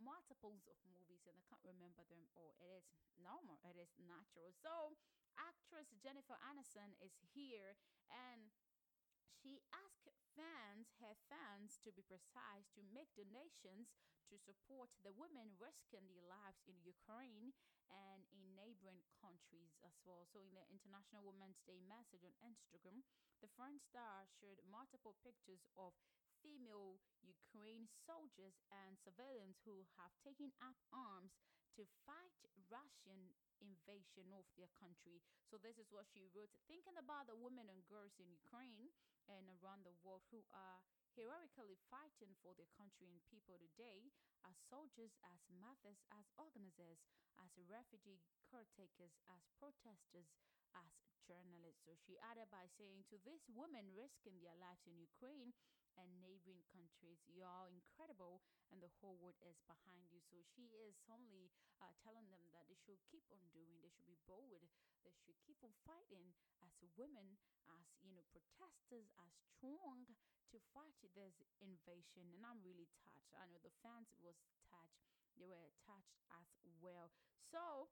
[0.00, 2.56] multiples of movies and I can't remember them all.
[2.58, 2.86] It is
[3.20, 4.50] normal, it is natural.
[4.56, 4.96] So,
[5.36, 7.76] actress Jennifer Aniston is here
[8.10, 8.50] and
[9.30, 13.92] she asked fans, her fans to be precise, to make donations
[14.30, 17.50] to support the women risking their lives in Ukraine
[17.90, 20.22] and in neighboring countries as well.
[20.30, 23.02] So, in the International Women's Day message on Instagram,
[23.42, 25.90] the French star shared multiple pictures of
[26.40, 31.36] female Ukraine soldiers and civilians who have taken up arms
[31.76, 32.38] to fight
[32.70, 35.20] Russian invasion of their country.
[35.50, 38.90] So this is what she wrote, thinking about the women and girls in Ukraine
[39.28, 40.80] and around the world who are
[41.20, 44.08] heroically fighting for their country and people today
[44.48, 47.04] as soldiers, as mothers, as organizers,
[47.36, 50.32] as refugee caretakers, as protesters,
[50.72, 50.88] as
[51.28, 51.84] journalists.
[51.84, 55.52] So she added by saying to these women risking their lives in Ukraine
[56.00, 58.40] and neighboring countries, you are incredible
[58.72, 60.24] and the whole world is behind you.
[60.24, 61.52] So she is only
[61.84, 64.64] uh, telling them that they should keep on doing, they should be bold,
[65.04, 66.32] they should keep on fighting
[66.64, 67.36] as women,
[67.76, 70.08] as you know, protesters, as strong
[70.50, 72.26] to fight this invasion.
[72.34, 73.32] And I'm really touched.
[73.34, 74.36] I know the fans was
[74.70, 75.06] touched,
[75.38, 76.48] they were touched as
[76.82, 77.10] well.
[77.50, 77.90] So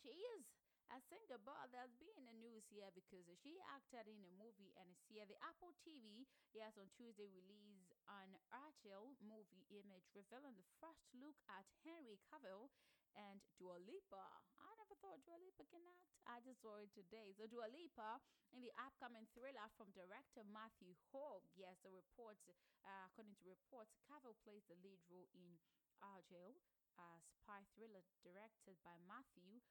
[0.00, 0.44] she is
[0.92, 4.84] a singer, but there's been a news here because she acted in a movie and
[4.92, 5.24] it's here.
[5.24, 11.40] The Apple TV, yes, on Tuesday released an Argylle movie image revealing the first look
[11.48, 12.68] at Henry Cavill
[13.16, 14.24] and Dua Lipa.
[14.62, 16.02] I never thought Dua Lipa can act.
[16.24, 17.34] I just saw it today.
[17.36, 18.20] So Dua Lipa
[18.52, 21.44] in the upcoming thriller from director Matthew Hall.
[21.56, 22.48] Yes, the reports,
[22.86, 25.58] uh, according to reports, Cavill plays the lead role in
[26.00, 26.60] Argylle.
[27.00, 29.64] A spy thriller directed by Matthew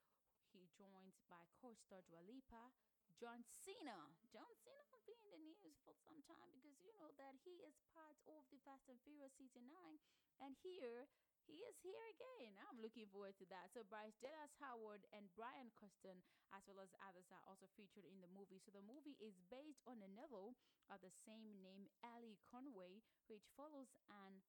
[0.51, 2.75] he joined by co-star Dua Lipa,
[3.15, 4.11] John Cena.
[4.27, 7.63] John Cena will be in the news for some time because you know that he
[7.63, 9.99] is part of the Fast and Furious season nine,
[10.43, 11.07] and here
[11.47, 12.53] he is here again.
[12.67, 13.69] I'm looking forward to that.
[13.73, 16.21] So Bryce Dallas Howard and Bryan Cranston,
[16.53, 18.61] as well as others, are also featured in the movie.
[18.61, 20.55] So the movie is based on a novel
[20.89, 24.41] of the same name, Elly Conway, which follows an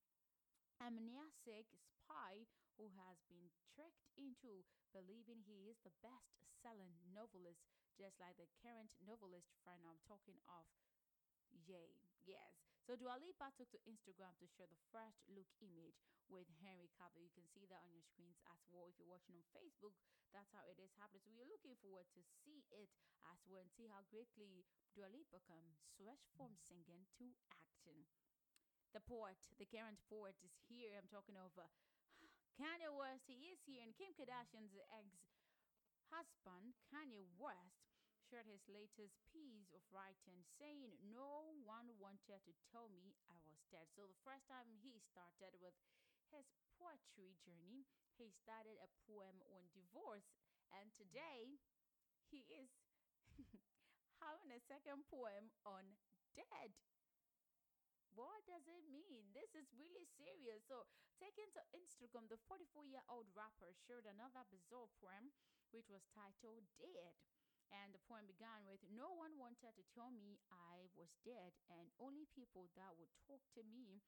[0.81, 2.45] amnesiac spy
[2.77, 7.65] who has been tricked into believing he is the best selling novelist,
[7.97, 10.65] just like the current novelist friend I'm talking of.
[11.65, 12.72] Yay, yes.
[12.83, 17.23] So Dua Lipa took to Instagram to share the first look image with Henry Cavill.
[17.23, 18.91] You can see that on your screens as well.
[18.91, 19.95] If you're watching on Facebook,
[20.35, 21.23] that's how it is happening.
[21.23, 22.91] So we're looking forward to see it
[23.31, 28.03] as well and see how greatly Dua Lipa can switch from singing to acting.
[28.91, 30.99] The poet, the current poet, is here.
[30.99, 31.63] I'm talking of uh,
[32.59, 33.31] Kanye West.
[33.31, 35.07] He is here, and Kim Kardashian's ex
[36.11, 37.92] husband, Kanye West,
[38.41, 43.85] his latest piece of writing saying, No one wanted to tell me I was dead.
[43.93, 45.77] So, the first time he started with
[46.33, 46.49] his
[46.81, 47.85] poetry journey,
[48.17, 50.33] he started a poem on divorce,
[50.73, 51.61] and today
[52.33, 52.73] he is
[54.23, 55.85] having a second poem on
[56.33, 56.73] dead.
[58.13, 59.33] What does it mean?
[59.33, 60.61] This is really serious.
[60.65, 60.85] So,
[61.17, 65.33] taken to Instagram, the 44 year old rapper shared another bizarre poem
[65.73, 67.17] which was titled Dead.
[67.73, 71.89] And the poem began with No one wanted to tell me I was dead, and
[71.97, 73.99] only people that would talk to me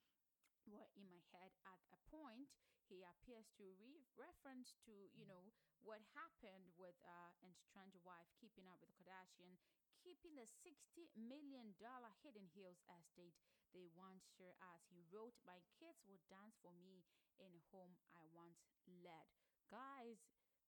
[0.70, 1.51] were in my head.
[1.66, 2.49] At a point
[2.86, 5.49] he appears to re- reference to you know
[5.82, 9.57] what happened with uh and strange wife keeping up with kardashian
[10.05, 13.34] keeping the 60 million dollar hidden hills estate
[13.74, 17.01] they once shared as he wrote my kids would dance for me
[17.41, 19.26] in home i once led.
[19.74, 20.22] Guys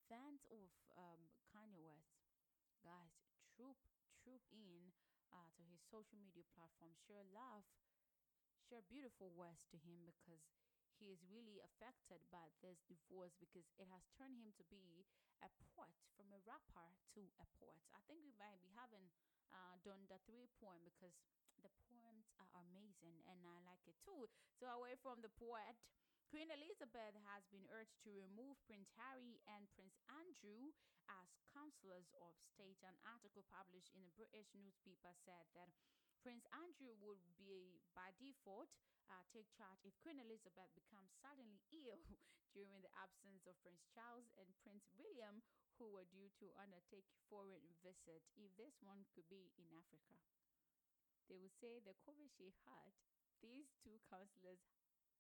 [0.10, 1.30] fans of um
[2.88, 3.12] guys
[3.52, 3.76] troop
[4.24, 4.96] troop in
[5.36, 7.68] uh, to his social media platform share love
[8.64, 10.44] share beautiful words to him because
[11.00, 15.06] he is really affected by this divorce because it has turned him to be
[15.46, 17.82] a poet from a rapper to a poet.
[17.94, 19.06] I think we might be having
[19.54, 21.14] uh, done the three poem because
[21.62, 24.26] the poems are amazing and I like it too.
[24.58, 25.78] So away from the poet.
[26.28, 30.76] Queen Elizabeth has been urged to remove Prince Harry and Prince Andrew
[31.08, 32.84] as counselors of state.
[32.84, 35.72] An article published in a British newspaper said that
[36.20, 38.68] Prince Andrew would be, by default,
[39.08, 42.04] uh, take charge if Queen Elizabeth becomes suddenly ill
[42.52, 45.40] during the absence of Prince Charles and Prince William,
[45.80, 48.20] who were due to undertake foreign visit.
[48.36, 50.20] If this one could be in Africa,
[51.32, 52.92] they would say the COVID she had,
[53.40, 54.60] these two counselors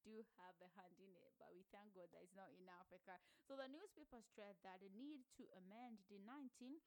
[0.08, 3.20] do have a hand in it, but we thank God that it's not in Africa.
[3.43, 6.80] So the newspaper stressed that the need to amend the 1937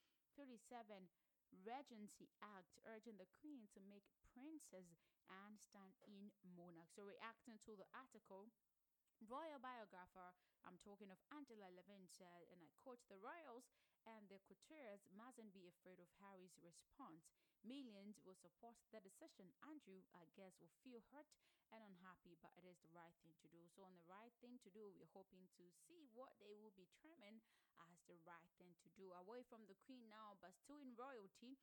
[1.67, 4.87] Regency Act, urging the Queen to make Princess
[5.29, 6.91] Anne stand in monarch.
[6.95, 8.55] So, reacting to the article,
[9.27, 10.31] royal biographer,
[10.63, 13.67] I'm talking of Angela Levin said, and I quote, the royals
[14.07, 17.29] and the courtiers mustn't be afraid of Harry's response.
[17.67, 19.53] Millions will support the decision.
[19.69, 21.29] Andrew, I guess, will feel hurt
[21.71, 23.63] and unhappy, but it is the right thing to do.
[23.75, 27.43] So, on the right thing to do, we're hoping to see what they will determine
[27.89, 29.15] as the right thing to do.
[29.15, 31.59] Away from the Queen now, but still in royalty.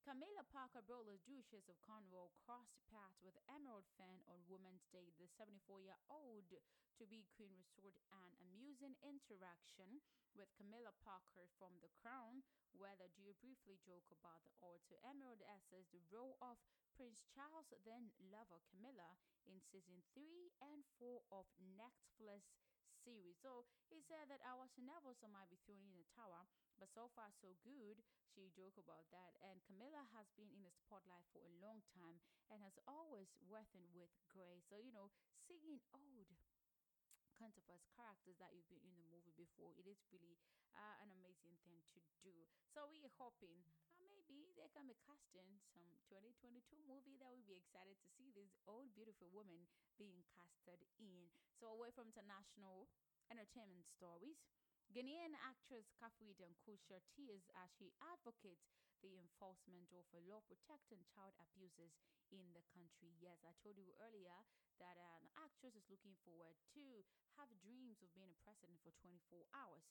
[0.00, 5.12] Camilla Parker Bowles, Duchess of Cornwall, crossed paths with Emerald Fenn on Women's Day.
[5.20, 6.48] The 74 year old
[6.96, 10.00] to be Queen restored an amusing interaction
[10.32, 12.40] with Camilla Parker from The Crown,
[12.72, 16.56] where the duo briefly joke about the odd to Emerald access the role of
[17.00, 19.16] Prince Charles' then lover Camilla
[19.48, 22.44] in season 3 and 4 of Netflix
[23.00, 23.40] series.
[23.40, 26.44] So he said that I was nervous I might be thrown in the tower,
[26.76, 28.04] but so far so good.
[28.28, 29.32] She joked about that.
[29.40, 32.20] And Camilla has been in the spotlight for a long time
[32.52, 34.68] and has always worked with grace.
[34.68, 35.08] So, you know,
[35.48, 36.28] singing old
[37.72, 39.72] us characters that you've been in the movie before.
[39.80, 40.36] It is really
[40.76, 42.34] uh, an amazing thing to do.
[42.76, 43.64] So we're hoping
[44.30, 48.54] maybe they can be casting some 2022 movie that we'll be excited to see this
[48.70, 49.66] old beautiful woman
[49.98, 51.26] being casted in.
[51.58, 52.86] So away from international
[53.26, 54.38] entertainment stories.
[54.90, 58.70] Ghanaian actress Kafui shared tears as she advocates
[59.02, 61.94] the enforcement of a law protecting child abusers
[62.30, 63.14] in the country.
[63.18, 64.34] Yes, I told you earlier
[64.82, 67.02] that an actress is looking forward to
[67.38, 69.86] have dreams of being a president for 24 hours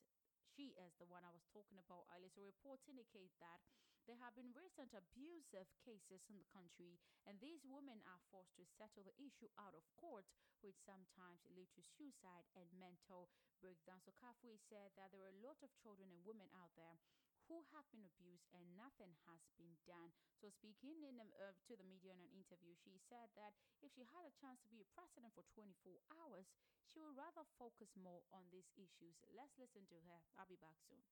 [0.49, 2.27] she is the one I was talking about earlier.
[2.33, 3.61] So reports indicate that
[4.09, 6.97] there have been recent abusive cases in the country,
[7.29, 10.25] and these women are forced to settle the issue out of court,
[10.65, 13.29] which sometimes lead to suicide and mental
[13.61, 14.01] breakdown.
[14.01, 16.97] So Kafui said that there are a lot of children and women out there
[17.45, 20.09] who have been abused and nothing has been done.
[20.41, 23.53] So, speaking in, uh, to the media in an interview, she said that
[23.85, 26.49] if she had a chance to be a president for 24 hours,
[26.81, 29.21] she would rather focus more on these issues.
[29.37, 30.25] Let's listen to her.
[30.37, 31.05] I'll be back soon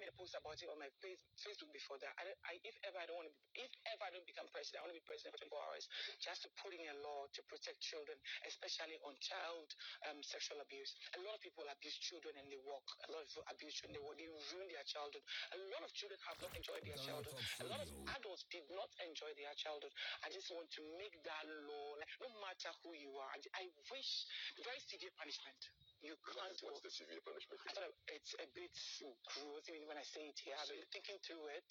[0.00, 2.14] made a post about it on my face, Facebook before that.
[2.18, 4.82] I, I, if ever I don't want to, be, if ever I don't become president,
[4.82, 5.84] I want to be president for 24 hours,
[6.18, 9.68] just to put in a law to protect children, especially on child
[10.10, 10.94] um, sexual abuse.
[11.18, 12.86] A lot of people abuse children and they walk.
[13.06, 15.22] A lot of people abuse children, they walk, they ruin their childhood.
[15.54, 17.36] A lot of children have not enjoyed their childhood.
[17.62, 17.88] A lot of
[18.18, 19.94] adults did not enjoy their childhood.
[20.26, 23.30] I just want to make that law, like, no matter who you are.
[23.30, 24.26] I, I wish
[24.62, 25.60] very severe punishment
[26.04, 27.64] you can't watch the severe punishment.
[27.64, 28.76] I thought it's a bit
[29.24, 29.64] gross.
[29.72, 31.64] even when I say it here, I've been thinking through it.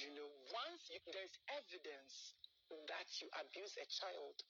[0.00, 0.24] You know,
[0.56, 2.32] once you, there's evidence
[2.88, 4.40] that you abuse a child,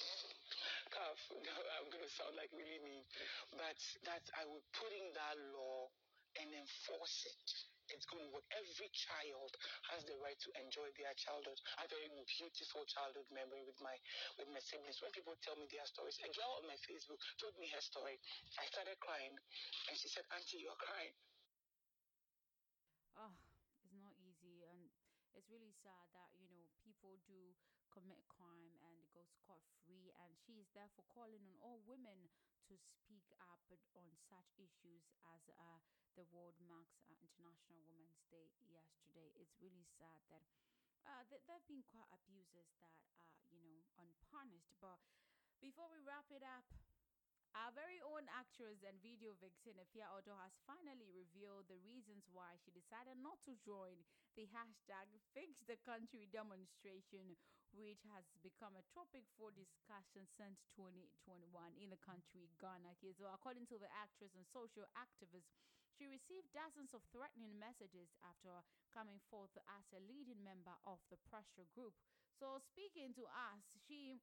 [0.96, 3.04] I'm going to sound like really mean,
[3.52, 3.76] but
[4.08, 5.92] that I would put in that law
[6.40, 7.73] and enforce it.
[7.88, 8.44] It's going to work.
[8.52, 9.52] Every child
[9.92, 11.56] has the right to enjoy their childhood.
[11.78, 13.96] I have a beautiful childhood memory with my
[14.38, 15.00] with my siblings.
[15.00, 18.20] When people tell me their stories, a girl on my Facebook told me her story.
[18.60, 19.36] I started crying,
[19.88, 21.14] and she said, "Auntie, you're crying."
[23.18, 23.34] Oh,
[23.82, 24.90] it's not easy, and
[25.34, 27.54] it's really sad that you know people do
[27.90, 30.10] commit crime and go scot free.
[30.22, 32.28] And she is therefore calling on all women
[32.68, 33.62] to speak up
[33.94, 35.04] on such issues
[35.34, 35.78] as uh,
[36.16, 39.30] the world marks uh, International Women's Day yesterday.
[39.36, 40.46] It's really sad that.
[41.04, 44.72] Uh, th- there have been quite abuses that are, you know, unpunished.
[44.80, 44.96] But
[45.60, 46.64] before we wrap it up,
[47.54, 52.58] our very own actress and video vixen Efia Odo has finally revealed the reasons why
[52.58, 54.02] she decided not to join
[54.34, 57.38] the hashtag Fix the Country demonstration,
[57.74, 59.58] which has become a topic for mm.
[59.58, 62.06] discussion since 2021 in the mm.
[62.06, 62.94] country Ghana.
[62.98, 65.50] So, according to the actress and social activist,
[65.94, 71.18] she received dozens of threatening messages after coming forth as a leading member of the
[71.30, 71.94] pressure group.
[72.34, 74.18] So, speaking to us, she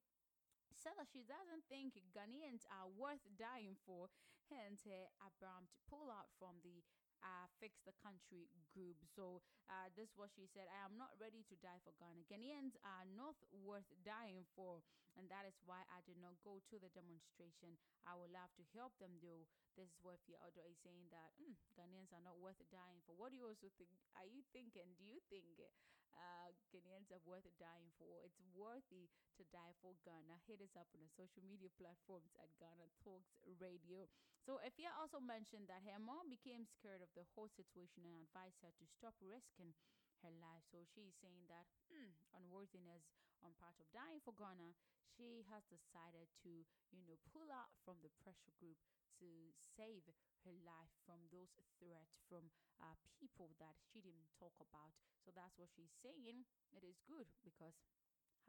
[0.75, 4.11] said that she doesn't think Ghanaians are worth dying for,
[4.51, 6.83] hence her abrupt pull out from the
[7.21, 8.97] uh, Fix the Country group.
[9.13, 12.27] So, uh, this is what she said I am not ready to die for Ghana.
[12.27, 14.81] Ghanaians are not worth dying for,
[15.15, 17.77] and that is why I did not go to the demonstration.
[18.03, 19.45] I would love to help them, though.
[19.79, 23.15] This is what Efia Odo is saying that mm, Ghanaians are not worth dying for.
[23.15, 23.93] What do you also think?
[24.19, 24.91] Are you thinking?
[24.99, 25.47] Do you think
[26.15, 28.19] uh, Ghanaians are worth dying for?
[28.23, 30.41] It's worthy to die for Ghana.
[30.47, 34.07] Hit us up on the social media platforms at Ghana Talks Radio.
[34.41, 38.59] So, Efia also mentioned that her mom became scared of the whole situation and advised
[38.65, 39.71] her to stop risking
[40.25, 40.65] her life.
[40.69, 43.05] So she's saying that mm, unworthiness
[43.41, 44.73] on part of dying for Ghana,
[45.17, 48.77] she has decided to, you know, pull out from the pressure group
[49.21, 50.09] to save
[50.43, 52.49] her life from those threats from
[52.81, 54.97] uh, people that she didn't talk about.
[55.21, 56.43] So that's what she's saying.
[56.73, 57.77] It is good because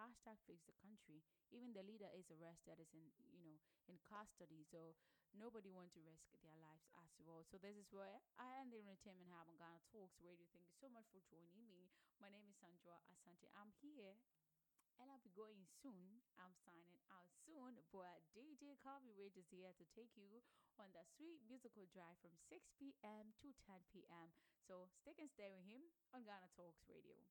[0.00, 1.20] hashtag fix the country.
[1.52, 4.64] Even the leader is arrested, is in you know in custody.
[4.64, 4.96] So
[5.36, 7.44] nobody want to risk their lives as well.
[7.44, 10.48] So this is where I am the entertainment hub on Ghana Talks Radio.
[10.52, 11.92] Thank you so much for joining me.
[12.20, 13.48] My name is Sandra Asante.
[13.52, 14.16] I'm here
[15.02, 16.22] and I'll be going soon.
[16.38, 18.78] I'm signing out soon, but DJ
[19.18, 20.38] Rage is here to take you
[20.78, 23.34] on the sweet musical drive from 6 p.m.
[23.42, 24.30] to 10 p.m.
[24.62, 27.18] So stick and stay with him on Ghana Talks Radio.